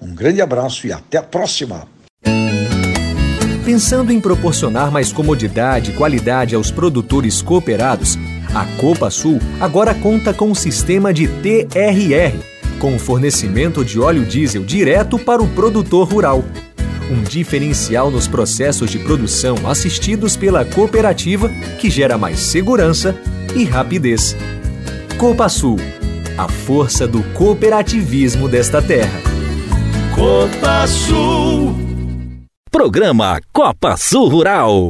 Um 0.02 0.14
grande 0.14 0.42
abraço 0.42 0.86
e 0.86 0.92
até 0.92 1.18
a 1.18 1.24
próxima! 1.24 1.88
Pensando 3.64 4.12
em 4.12 4.20
proporcionar 4.20 4.92
mais 4.92 5.12
comodidade 5.12 5.92
e 5.92 5.94
qualidade 5.96 6.54
aos 6.54 6.70
produtores 6.70 7.42
cooperados, 7.42 8.16
a 8.54 8.66
Copa 8.80 9.10
Sul 9.10 9.40
agora 9.60 9.96
conta 9.96 10.34
com 10.34 10.50
um 10.50 10.56
sistema 10.56 11.12
de 11.12 11.28
TRR, 11.28 12.38
com 12.80 12.96
o 12.96 13.00
fornecimento 13.00 13.84
de 13.84 14.00
óleo 14.00 14.24
diesel 14.24 14.64
direto 14.64 15.18
para 15.18 15.42
o 15.42 15.48
produtor 15.48 16.08
rural 16.08 16.44
um 17.10 17.22
diferencial 17.22 18.10
nos 18.10 18.28
processos 18.28 18.90
de 18.90 19.00
produção 19.00 19.56
assistidos 19.68 20.36
pela 20.36 20.66
cooperativa 20.66 21.50
que 21.80 21.90
gera 21.90 22.18
mais 22.18 22.40
segurança 22.40 23.16
e 23.56 23.64
rapidez. 23.64 24.36
Copa 25.18 25.48
Sul, 25.48 25.78
a 26.38 26.48
força 26.48 27.08
do 27.08 27.24
cooperativismo 27.34 28.50
desta 28.50 28.82
terra. 28.82 29.22
Copa 30.14 30.88
Sul. 30.88 31.76
Programa 32.72 33.40
Copa 33.54 33.96
Sul 33.98 34.28
Rural. 34.28 34.90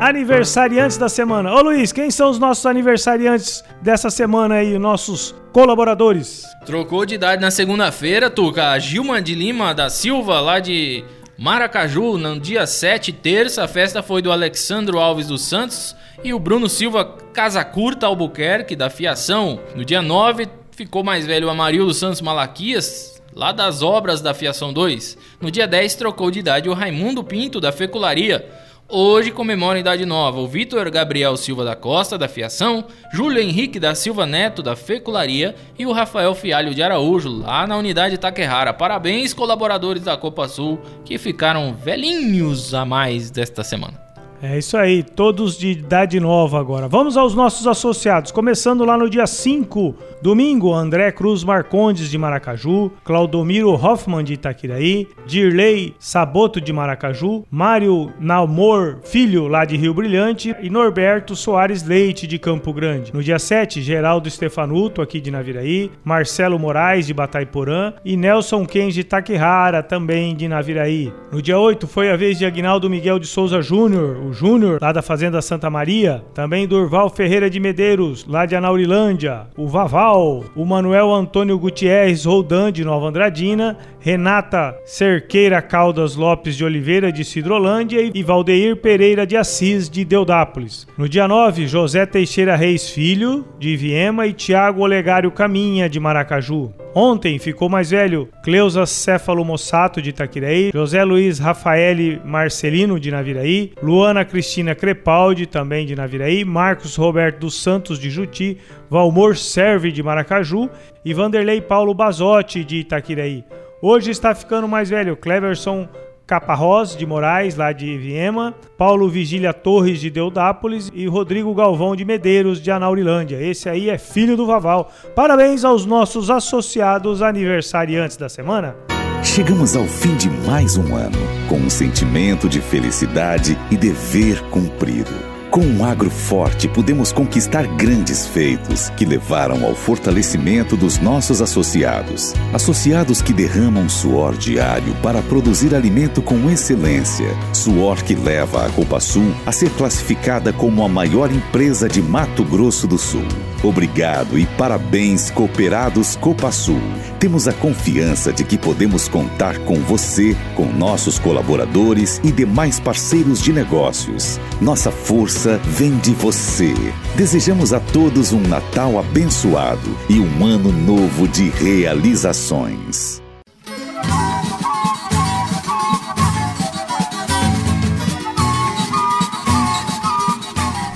Aniversariantes 0.00 0.96
da 0.96 1.10
semana. 1.10 1.54
Ô 1.54 1.60
Luiz, 1.60 1.92
quem 1.92 2.10
são 2.10 2.30
os 2.30 2.38
nossos 2.38 2.64
aniversariantes 2.64 3.62
dessa 3.82 4.08
semana 4.08 4.54
aí, 4.54 4.78
nossos 4.78 5.34
colaboradores? 5.52 6.42
Trocou 6.64 7.04
de 7.04 7.16
idade 7.16 7.42
na 7.42 7.50
segunda-feira, 7.50 8.30
Tuca. 8.30 8.70
A 8.70 8.78
Gilma 8.78 9.20
de 9.20 9.34
Lima 9.34 9.74
da 9.74 9.90
Silva, 9.90 10.40
lá 10.40 10.58
de 10.58 11.04
Maracaju, 11.36 12.16
no 12.16 12.40
dia 12.40 12.66
7, 12.66 13.12
terça. 13.12 13.64
A 13.64 13.68
festa 13.68 14.02
foi 14.02 14.22
do 14.22 14.32
Alexandro 14.32 14.98
Alves 14.98 15.26
dos 15.26 15.42
Santos 15.42 15.94
e 16.24 16.32
o 16.32 16.38
Bruno 16.38 16.66
Silva 16.66 17.04
Casacurta 17.34 18.06
Albuquerque, 18.06 18.74
da 18.74 18.88
Fiação. 18.88 19.60
No 19.76 19.84
dia 19.84 20.00
9, 20.00 20.48
ficou 20.70 21.04
mais 21.04 21.26
velho 21.26 21.46
o 21.46 21.50
Amarildo 21.50 21.92
Santos 21.92 22.22
Malaquias, 22.22 23.22
lá 23.34 23.52
das 23.52 23.82
obras 23.82 24.22
da 24.22 24.32
Fiação 24.32 24.72
2. 24.72 25.18
No 25.42 25.50
dia 25.50 25.66
10, 25.68 25.94
trocou 25.96 26.30
de 26.30 26.38
idade 26.38 26.70
o 26.70 26.72
Raimundo 26.72 27.22
Pinto, 27.22 27.60
da 27.60 27.70
Fecularia. 27.70 28.48
Hoje 28.92 29.30
comemora 29.30 29.76
a 29.76 29.80
idade 29.80 30.04
nova 30.04 30.40
o 30.40 30.48
Vitor 30.48 30.90
Gabriel 30.90 31.36
Silva 31.36 31.64
da 31.64 31.76
Costa, 31.76 32.18
da 32.18 32.26
Fiação, 32.26 32.84
Júlio 33.12 33.40
Henrique 33.40 33.78
da 33.78 33.94
Silva 33.94 34.26
Neto, 34.26 34.64
da 34.64 34.74
Fecularia 34.74 35.54
e 35.78 35.86
o 35.86 35.92
Rafael 35.92 36.34
Fialho 36.34 36.74
de 36.74 36.82
Araújo, 36.82 37.28
lá 37.28 37.68
na 37.68 37.76
unidade 37.76 38.18
Taquerrara. 38.18 38.72
Parabéns, 38.72 39.32
colaboradores 39.32 40.02
da 40.02 40.16
Copa 40.16 40.48
Sul, 40.48 40.80
que 41.04 41.18
ficaram 41.18 41.72
velhinhos 41.72 42.74
a 42.74 42.84
mais 42.84 43.30
desta 43.30 43.62
semana. 43.62 44.09
É 44.42 44.56
isso 44.56 44.74
aí, 44.74 45.02
todos 45.02 45.58
de 45.58 45.72
idade 45.72 46.18
nova 46.18 46.58
agora. 46.58 46.88
Vamos 46.88 47.14
aos 47.14 47.34
nossos 47.34 47.66
associados, 47.66 48.32
começando 48.32 48.86
lá 48.86 48.96
no 48.96 49.10
dia 49.10 49.26
5, 49.26 49.94
domingo, 50.22 50.72
André 50.72 51.12
Cruz 51.12 51.44
Marcondes 51.44 52.10
de 52.10 52.16
Maracaju, 52.16 52.90
Claudomiro 53.04 53.72
Hoffman 53.72 54.24
de 54.24 54.34
Itaquiraí, 54.34 55.06
Dirley 55.26 55.94
Saboto 55.98 56.58
de 56.58 56.72
Maracaju, 56.72 57.44
Mário 57.50 58.10
Nalmor 58.18 59.00
Filho 59.02 59.46
lá 59.46 59.66
de 59.66 59.76
Rio 59.76 59.92
Brilhante 59.92 60.56
e 60.62 60.70
Norberto 60.70 61.36
Soares 61.36 61.82
Leite 61.82 62.26
de 62.26 62.38
Campo 62.38 62.72
Grande. 62.72 63.12
No 63.12 63.22
dia 63.22 63.38
7, 63.38 63.82
Geraldo 63.82 64.30
Stefanuto 64.30 65.02
aqui 65.02 65.20
de 65.20 65.30
Naviraí, 65.30 65.90
Marcelo 66.02 66.58
Moraes 66.58 67.06
de 67.06 67.12
Bataiporã 67.12 67.92
e 68.02 68.16
Nelson 68.16 68.64
Kenji 68.64 69.00
de 69.00 69.04
Taquihara 69.04 69.82
também 69.82 70.34
de 70.34 70.48
Naviraí. 70.48 71.12
No 71.30 71.42
dia 71.42 71.58
8 71.58 71.86
foi 71.86 72.10
a 72.10 72.16
vez 72.16 72.38
de 72.38 72.46
Agnaldo 72.46 72.88
Miguel 72.88 73.18
de 73.18 73.26
Souza 73.26 73.60
Júnior, 73.60 74.29
Júnior, 74.32 74.78
lá 74.80 74.92
da 74.92 75.02
Fazenda 75.02 75.42
Santa 75.42 75.68
Maria, 75.70 76.22
também 76.34 76.66
Durval 76.66 77.10
Ferreira 77.10 77.50
de 77.50 77.60
Medeiros, 77.60 78.26
lá 78.26 78.46
de 78.46 78.56
Anaurilândia, 78.56 79.46
o 79.56 79.66
Vaval, 79.66 80.44
o 80.54 80.64
Manuel 80.64 81.12
Antônio 81.12 81.58
Gutierrez 81.58 82.24
Roldan, 82.24 82.72
de 82.72 82.84
Nova 82.84 83.08
Andradina, 83.08 83.76
Renata 84.00 84.76
Cerqueira 84.84 85.60
Caldas 85.60 86.16
Lopes 86.16 86.56
de 86.56 86.64
Oliveira, 86.64 87.12
de 87.12 87.24
Cidrolândia, 87.24 88.10
e 88.14 88.22
Valdeir 88.22 88.76
Pereira 88.76 89.26
de 89.26 89.36
Assis, 89.36 89.88
de 89.88 90.04
Deodápolis. 90.04 90.86
No 90.96 91.08
dia 91.08 91.28
9, 91.28 91.66
José 91.66 92.06
Teixeira 92.06 92.56
Reis 92.56 92.90
Filho, 92.90 93.46
de 93.58 93.76
Viema, 93.76 94.26
e 94.26 94.32
Tiago 94.32 94.82
Olegário 94.82 95.30
Caminha, 95.30 95.88
de 95.88 96.00
Maracaju. 96.00 96.72
Ontem 96.94 97.38
ficou 97.38 97.68
mais 97.68 97.90
velho 97.90 98.28
Cleusa 98.42 98.84
Céfalo 98.84 99.44
Mossato 99.44 100.02
de 100.02 100.10
Itaquiraí, 100.10 100.70
José 100.74 101.04
Luiz 101.04 101.38
Rafael 101.38 102.20
Marcelino 102.24 102.98
de 102.98 103.10
Naviraí, 103.10 103.72
Luana 103.82 104.19
Cristina 104.24 104.74
Crepaldi 104.74 105.46
também 105.46 105.86
de 105.86 105.96
Naviraí, 105.96 106.44
Marcos 106.44 106.96
Roberto 106.96 107.40
dos 107.40 107.62
Santos 107.62 107.98
de 107.98 108.10
Juti, 108.10 108.58
Valmor 108.88 109.36
Serve 109.36 109.90
de 109.92 110.02
Maracaju 110.02 110.68
e 111.04 111.12
Vanderlei 111.14 111.60
Paulo 111.60 111.94
Bazotti 111.94 112.64
de 112.64 112.76
Itaquiraí. 112.76 113.44
Hoje 113.82 114.10
está 114.10 114.34
ficando 114.34 114.68
mais 114.68 114.90
velho 114.90 115.16
Cleverson 115.16 115.88
Caparrós 116.30 116.96
de 116.96 117.04
Moraes, 117.04 117.56
lá 117.56 117.72
de 117.72 117.98
Viema, 117.98 118.54
Paulo 118.78 119.08
Vigília 119.08 119.52
Torres 119.52 120.00
de 120.00 120.10
Deodápolis 120.10 120.88
e 120.94 121.08
Rodrigo 121.08 121.52
Galvão 121.52 121.96
de 121.96 122.04
Medeiros 122.04 122.62
de 122.62 122.70
Anaurilândia. 122.70 123.42
Esse 123.42 123.68
aí 123.68 123.90
é 123.90 123.98
filho 123.98 124.36
do 124.36 124.46
Vaval. 124.46 124.92
Parabéns 125.16 125.64
aos 125.64 125.84
nossos 125.84 126.30
associados 126.30 127.20
aniversariantes 127.20 128.16
da 128.16 128.28
semana. 128.28 128.76
Chegamos 129.22 129.76
ao 129.76 129.86
fim 129.86 130.16
de 130.16 130.30
mais 130.46 130.78
um 130.78 130.96
ano, 130.96 131.18
com 131.46 131.56
um 131.56 131.68
sentimento 131.68 132.48
de 132.48 132.60
felicidade 132.60 133.56
e 133.70 133.76
dever 133.76 134.40
cumprido. 134.44 135.29
Com 135.50 135.62
um 135.62 135.84
agro 135.84 136.08
forte, 136.08 136.68
podemos 136.68 137.10
conquistar 137.10 137.66
grandes 137.66 138.24
feitos 138.24 138.88
que 138.90 139.04
levaram 139.04 139.66
ao 139.66 139.74
fortalecimento 139.74 140.76
dos 140.76 140.98
nossos 140.98 141.42
associados. 141.42 142.32
Associados 142.52 143.20
que 143.20 143.32
derramam 143.32 143.88
suor 143.88 144.36
diário 144.36 144.94
para 145.02 145.20
produzir 145.22 145.74
alimento 145.74 146.22
com 146.22 146.48
excelência. 146.48 147.26
Suor 147.52 148.00
que 148.04 148.14
leva 148.14 148.64
a 148.64 148.70
Copa 148.70 149.00
Sul 149.00 149.34
a 149.44 149.50
ser 149.50 149.70
classificada 149.70 150.52
como 150.52 150.84
a 150.84 150.88
maior 150.88 151.32
empresa 151.32 151.88
de 151.88 152.00
Mato 152.00 152.44
Grosso 152.44 152.86
do 152.86 152.96
Sul. 152.96 153.26
Obrigado 153.62 154.38
e 154.38 154.46
parabéns, 154.56 155.30
cooperados 155.30 156.14
Copa 156.14 156.52
Sul. 156.52 156.80
Temos 157.18 157.48
a 157.48 157.52
confiança 157.52 158.32
de 158.32 158.44
que 158.44 158.56
podemos 158.56 159.08
contar 159.08 159.58
com 159.64 159.74
você, 159.80 160.34
com 160.54 160.66
nossos 160.66 161.18
colaboradores 161.18 162.20
e 162.24 162.30
demais 162.30 162.78
parceiros 162.80 163.42
de 163.42 163.52
negócios. 163.52 164.40
Nossa 164.62 164.90
força 164.90 165.39
esperança 165.40 165.58
vem 165.64 165.96
de 165.98 166.12
você. 166.12 166.74
Desejamos 167.16 167.72
a 167.72 167.80
todos 167.80 168.32
um 168.32 168.40
Natal 168.40 168.98
abençoado 168.98 169.96
e 170.08 170.20
um 170.20 170.44
ano 170.44 170.70
novo 170.70 171.26
de 171.26 171.48
realizações. 171.48 173.22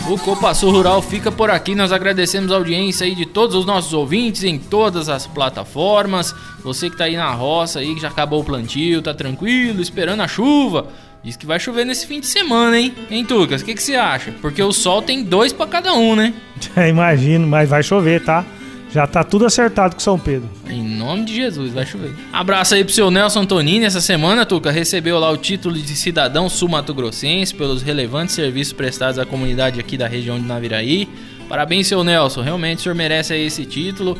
O 0.07 0.19
Copa 0.19 0.55
Sul 0.55 0.71
Rural 0.71 1.01
fica 1.01 1.33
por 1.33 1.51
aqui. 1.51 1.75
Nós 1.75 1.91
agradecemos 1.91 2.53
a 2.53 2.57
audiência 2.57 3.07
aí 3.07 3.15
de 3.15 3.25
todos 3.25 3.57
os 3.57 3.65
nossos 3.65 3.93
ouvintes 3.95 4.45
em 4.45 4.59
todas 4.59 5.09
as 5.09 5.27
plataformas. 5.27 6.35
Você 6.63 6.91
que 6.91 6.97
tá 6.97 7.05
aí 7.05 7.17
na 7.17 7.33
roça 7.33 7.81
aí, 7.81 7.95
que 7.95 8.01
já 8.01 8.09
acabou 8.09 8.43
o 8.43 8.45
plantio, 8.45 9.01
tá 9.01 9.15
tranquilo, 9.15 9.81
esperando 9.81 10.21
a 10.21 10.29
chuva. 10.29 10.89
Diz 11.25 11.37
que 11.37 11.47
vai 11.47 11.59
chover 11.59 11.87
nesse 11.87 12.07
fim 12.07 12.21
de 12.21 12.27
semana, 12.27 12.79
hein? 12.79 12.95
Hein, 13.11 13.25
Tucas? 13.25 13.63
O 13.63 13.65
que, 13.65 13.73
que 13.73 13.83
você 13.83 13.95
acha? 13.95 14.31
Porque 14.43 14.63
o 14.63 14.73
sol 14.73 15.01
tem 15.01 15.23
dois 15.25 15.55
para 15.55 15.67
cada 15.67 15.95
um, 15.95 16.15
né? 16.15 16.35
É, 16.77 16.89
imagino, 16.89 17.47
mas 17.47 17.69
vai 17.69 17.83
chover, 17.83 18.23
tá? 18.23 18.45
Já 18.93 19.07
tá 19.07 19.25
tudo 19.25 19.45
acertado 19.45 19.95
com 19.95 20.01
São 20.01 20.19
Pedro. 20.19 20.49
Em 20.69 20.83
nome 20.83 21.25
de 21.25 21.35
Jesus, 21.35 21.73
vai 21.73 21.85
chover. 21.85 22.13
Abraço 22.33 22.75
aí 22.75 22.85
pro 22.85 22.93
seu 22.93 23.11
Nelson 23.11 23.41
Antonini. 23.41 23.85
Essa 23.85 24.01
semana, 24.01 24.47
Tuca, 24.47 24.71
recebeu 24.71 25.19
lá 25.19 25.31
o 25.31 25.37
título 25.37 25.75
de 25.75 25.97
cidadão 25.97 26.49
sul-mato-grossense 26.49 27.55
pelos 27.55 27.83
relevantes 27.83 28.35
serviços 28.35 28.73
prestados 28.73 29.19
à 29.19 29.27
comunidade 29.27 29.81
aqui 29.81 29.97
da 29.97 30.07
região 30.07 30.39
de 30.39 30.47
Naviraí. 30.47 31.09
Parabéns, 31.49 31.89
seu 31.89 32.05
Nelson. 32.05 32.43
Realmente 32.43 32.79
o 32.79 32.83
senhor 32.83 32.95
merece 32.95 33.33
aí 33.33 33.47
esse 33.47 33.65
título. 33.65 34.17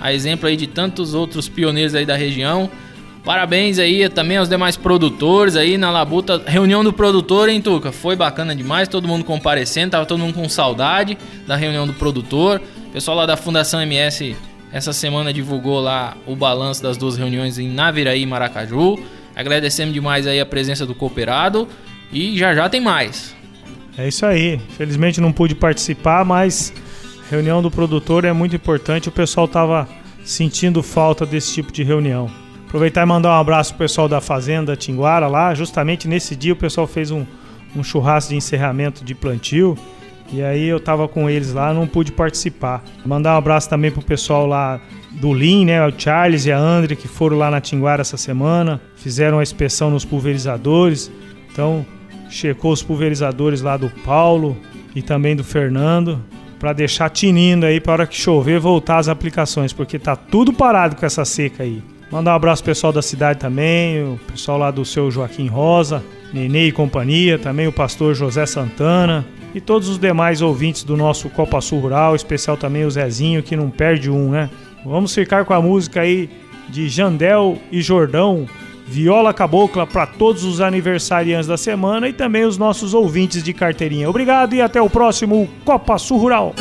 A 0.00 0.12
exemplo 0.12 0.48
aí 0.48 0.56
de 0.56 0.68
tantos 0.68 1.14
outros 1.14 1.48
pioneiros 1.48 1.94
aí 1.94 2.06
da 2.06 2.16
região. 2.16 2.70
Parabéns 3.24 3.78
aí 3.78 4.08
também 4.08 4.36
aos 4.36 4.48
demais 4.48 4.76
produtores 4.76 5.56
aí 5.56 5.78
na 5.78 5.90
Labuta. 5.90 6.42
Reunião 6.46 6.84
do 6.84 6.92
produtor, 6.92 7.48
hein, 7.48 7.60
Tuca? 7.60 7.90
Foi 7.90 8.14
bacana 8.14 8.54
demais, 8.54 8.86
todo 8.86 9.08
mundo 9.08 9.24
comparecendo, 9.24 9.92
tava 9.92 10.04
todo 10.04 10.20
mundo 10.20 10.34
com 10.34 10.48
saudade 10.48 11.16
da 11.46 11.56
reunião 11.56 11.86
do 11.86 11.94
produtor 11.94 12.60
pessoal 12.94 13.16
lá 13.16 13.26
da 13.26 13.36
Fundação 13.36 13.82
MS 13.82 14.36
essa 14.70 14.92
semana 14.92 15.32
divulgou 15.32 15.80
lá 15.80 16.16
o 16.26 16.36
balanço 16.36 16.80
das 16.80 16.96
duas 16.96 17.16
reuniões 17.16 17.58
em 17.58 17.68
Naviraí 17.68 18.22
e 18.22 18.26
Maracaju. 18.26 19.00
Agradecemos 19.34 19.92
demais 19.92 20.28
aí 20.28 20.38
a 20.38 20.46
presença 20.46 20.86
do 20.86 20.94
cooperado 20.94 21.68
e 22.12 22.38
já 22.38 22.54
já 22.54 22.68
tem 22.68 22.80
mais. 22.80 23.34
É 23.98 24.06
isso 24.06 24.24
aí. 24.24 24.60
Felizmente 24.76 25.20
não 25.20 25.32
pude 25.32 25.56
participar, 25.56 26.24
mas 26.24 26.72
reunião 27.28 27.60
do 27.60 27.70
produtor 27.70 28.24
é 28.24 28.32
muito 28.32 28.54
importante. 28.54 29.08
O 29.08 29.12
pessoal 29.12 29.48
tava 29.48 29.88
sentindo 30.24 30.82
falta 30.84 31.26
desse 31.26 31.52
tipo 31.52 31.72
de 31.72 31.82
reunião. 31.82 32.30
Aproveitar 32.74 33.02
e 33.02 33.06
mandar 33.06 33.28
um 33.28 33.40
abraço 33.40 33.72
pro 33.72 33.84
pessoal 33.84 34.08
da 34.08 34.20
Fazenda 34.20 34.74
Tinguara 34.74 35.28
lá. 35.28 35.54
Justamente 35.54 36.08
nesse 36.08 36.34
dia 36.34 36.54
o 36.54 36.56
pessoal 36.56 36.88
fez 36.88 37.12
um, 37.12 37.24
um 37.76 37.84
churrasco 37.84 38.30
de 38.30 38.36
encerramento 38.36 39.04
de 39.04 39.14
plantio. 39.14 39.78
E 40.32 40.42
aí 40.42 40.66
eu 40.66 40.80
tava 40.80 41.06
com 41.06 41.30
eles 41.30 41.52
lá, 41.52 41.72
não 41.72 41.86
pude 41.86 42.10
participar. 42.10 42.82
Mandar 43.06 43.34
um 43.34 43.38
abraço 43.38 43.70
também 43.70 43.92
pro 43.92 44.02
pessoal 44.02 44.44
lá 44.44 44.80
do 45.12 45.30
Lean, 45.30 45.66
né? 45.66 45.86
O 45.86 45.92
Charles 45.96 46.46
e 46.46 46.50
a 46.50 46.58
Andre 46.58 46.96
que 46.96 47.06
foram 47.06 47.38
lá 47.38 47.48
na 47.48 47.60
Tinguara 47.60 48.00
essa 48.00 48.16
semana, 48.16 48.80
fizeram 48.96 49.38
a 49.38 49.42
inspeção 49.44 49.88
nos 49.88 50.04
pulverizadores. 50.04 51.12
Então, 51.52 51.86
checou 52.28 52.72
os 52.72 52.82
pulverizadores 52.82 53.62
lá 53.62 53.76
do 53.76 53.88
Paulo 54.04 54.56
e 54.96 55.00
também 55.00 55.36
do 55.36 55.44
Fernando 55.44 56.20
para 56.58 56.72
deixar 56.72 57.08
tinindo 57.08 57.66
aí 57.66 57.80
para 57.80 57.92
hora 57.92 58.06
que 58.08 58.16
chover 58.16 58.58
voltar 58.58 58.98
as 58.98 59.06
aplicações, 59.06 59.72
porque 59.72 59.96
tá 59.96 60.16
tudo 60.16 60.52
parado 60.52 60.96
com 60.96 61.06
essa 61.06 61.24
seca 61.24 61.62
aí. 61.62 61.93
Mandar 62.10 62.32
um 62.32 62.36
abraço 62.36 62.62
pro 62.62 62.70
pessoal 62.70 62.92
da 62.92 63.02
cidade 63.02 63.40
também, 63.40 64.02
o 64.02 64.20
pessoal 64.30 64.58
lá 64.58 64.70
do 64.70 64.84
seu 64.84 65.10
Joaquim 65.10 65.48
Rosa, 65.48 66.02
Nenê 66.32 66.66
e 66.66 66.72
companhia, 66.72 67.38
também 67.38 67.66
o 67.66 67.72
pastor 67.72 68.14
José 68.14 68.44
Santana, 68.44 69.24
e 69.54 69.60
todos 69.60 69.88
os 69.88 69.98
demais 69.98 70.42
ouvintes 70.42 70.82
do 70.82 70.96
nosso 70.96 71.30
Copa 71.30 71.60
Sul 71.60 71.80
Rural, 71.80 72.16
especial 72.16 72.56
também 72.56 72.84
o 72.84 72.90
Zezinho, 72.90 73.42
que 73.42 73.54
não 73.54 73.70
perde 73.70 74.10
um, 74.10 74.30
né? 74.30 74.50
Vamos 74.84 75.14
ficar 75.14 75.44
com 75.44 75.54
a 75.54 75.62
música 75.62 76.00
aí 76.00 76.28
de 76.68 76.88
Jandel 76.88 77.58
e 77.70 77.80
Jordão, 77.80 78.46
Viola 78.86 79.32
Cabocla 79.32 79.86
para 79.86 80.06
todos 80.06 80.44
os 80.44 80.60
aniversariantes 80.60 81.46
da 81.46 81.56
semana 81.56 82.08
e 82.08 82.12
também 82.12 82.44
os 82.44 82.58
nossos 82.58 82.94
ouvintes 82.94 83.42
de 83.42 83.52
carteirinha. 83.52 84.10
Obrigado 84.10 84.54
e 84.54 84.60
até 84.60 84.82
o 84.82 84.90
próximo 84.90 85.48
Copa 85.64 85.96
Sul 85.98 86.18
Rural. 86.18 86.54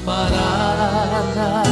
Disparada. 0.00 1.62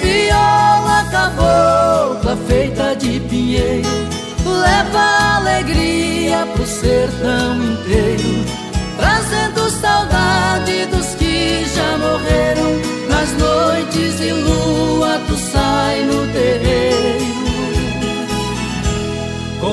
Viola 0.00 1.04
cabocla 1.10 2.36
feita 2.48 2.94
de 2.96 3.20
pinheiro 3.20 3.88
leva 4.44 5.36
alegria 5.36 6.46
pro 6.54 6.66
sertão 6.66 7.56
inteiro, 7.62 8.44
trazendo 8.96 9.70
saudade 9.70 10.86
dos 10.86 11.14
que 11.14 11.64
já 11.74 11.98
morreram. 11.98 12.70
Nas 13.08 13.32
noites 13.32 14.18
de 14.18 14.32
lua 14.32 15.20
tu 15.26 15.36
sai 15.36 16.02
no 16.04 16.26
terreiro, 16.32 17.19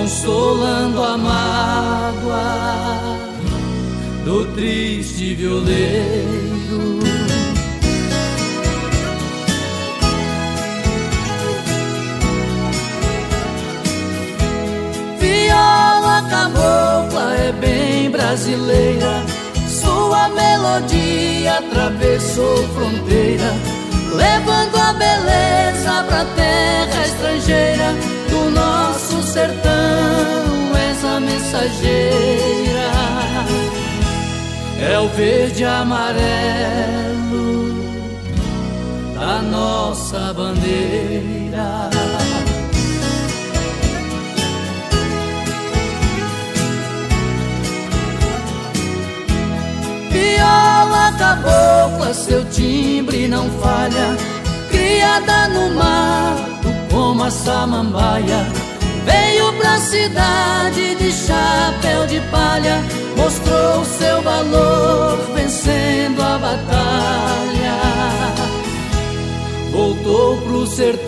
consolando 0.08 1.04
a 1.04 1.18
mágoa 1.18 2.40
do 4.24 4.46
triste 4.54 5.36
violeiro. 5.36 7.00
viola 15.20 16.22
cabocla 16.30 17.36
é 17.36 17.52
bem 17.52 18.10
brasileira. 18.10 19.26
Sua 19.68 20.30
melodia 20.30 21.58
atravessou 21.58 22.66
fronteira, 22.70 23.54
levando 24.16 24.78
a 24.78 24.94
beleza 24.94 26.04
pra 26.08 26.24
terra 26.24 27.06
estrangeira. 27.06 28.17
Sertão, 29.38 30.76
essa 30.90 31.20
mensageira 31.20 32.90
é 34.82 34.98
o 34.98 35.08
verde 35.10 35.64
amarelo 35.64 36.58
da 39.14 39.44
nossa 39.44 40.34
bandeira. 40.34 41.92
viola 50.10 51.12
cabocla, 51.20 52.12
seu 52.12 52.44
timbre 52.46 53.28
não 53.28 53.48
falha. 53.62 54.18
Criada 54.72 55.48
no 55.50 55.76
mato 55.76 56.70
como 56.92 57.24
a 57.24 57.30
samambaia, 57.30 58.57
veio 59.08 59.54
pra 59.54 59.78
cidade 59.80 60.96
de 60.96 61.12
chapéu 61.12 62.06
de 62.06 62.20
palha. 62.30 62.84
Mostrou 63.16 63.86
seu 63.86 64.22
valor 64.22 65.18
vencendo 65.34 66.22
a 66.22 66.38
batalha. 66.38 67.78
Voltou 69.72 70.38
pro 70.42 70.68
sertão. 70.68 71.08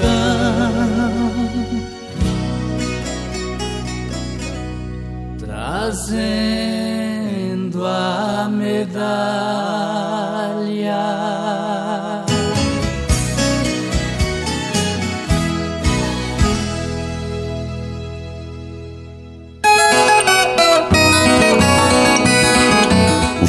Trazendo 5.38 6.70
a 7.86 8.48
medalha. 8.50 9.10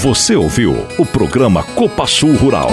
Você 0.03 0.35
ouviu 0.35 0.87
o 0.97 1.05
programa 1.05 1.63
Copa 1.63 2.07
Sul 2.07 2.35
Rural. 2.35 2.71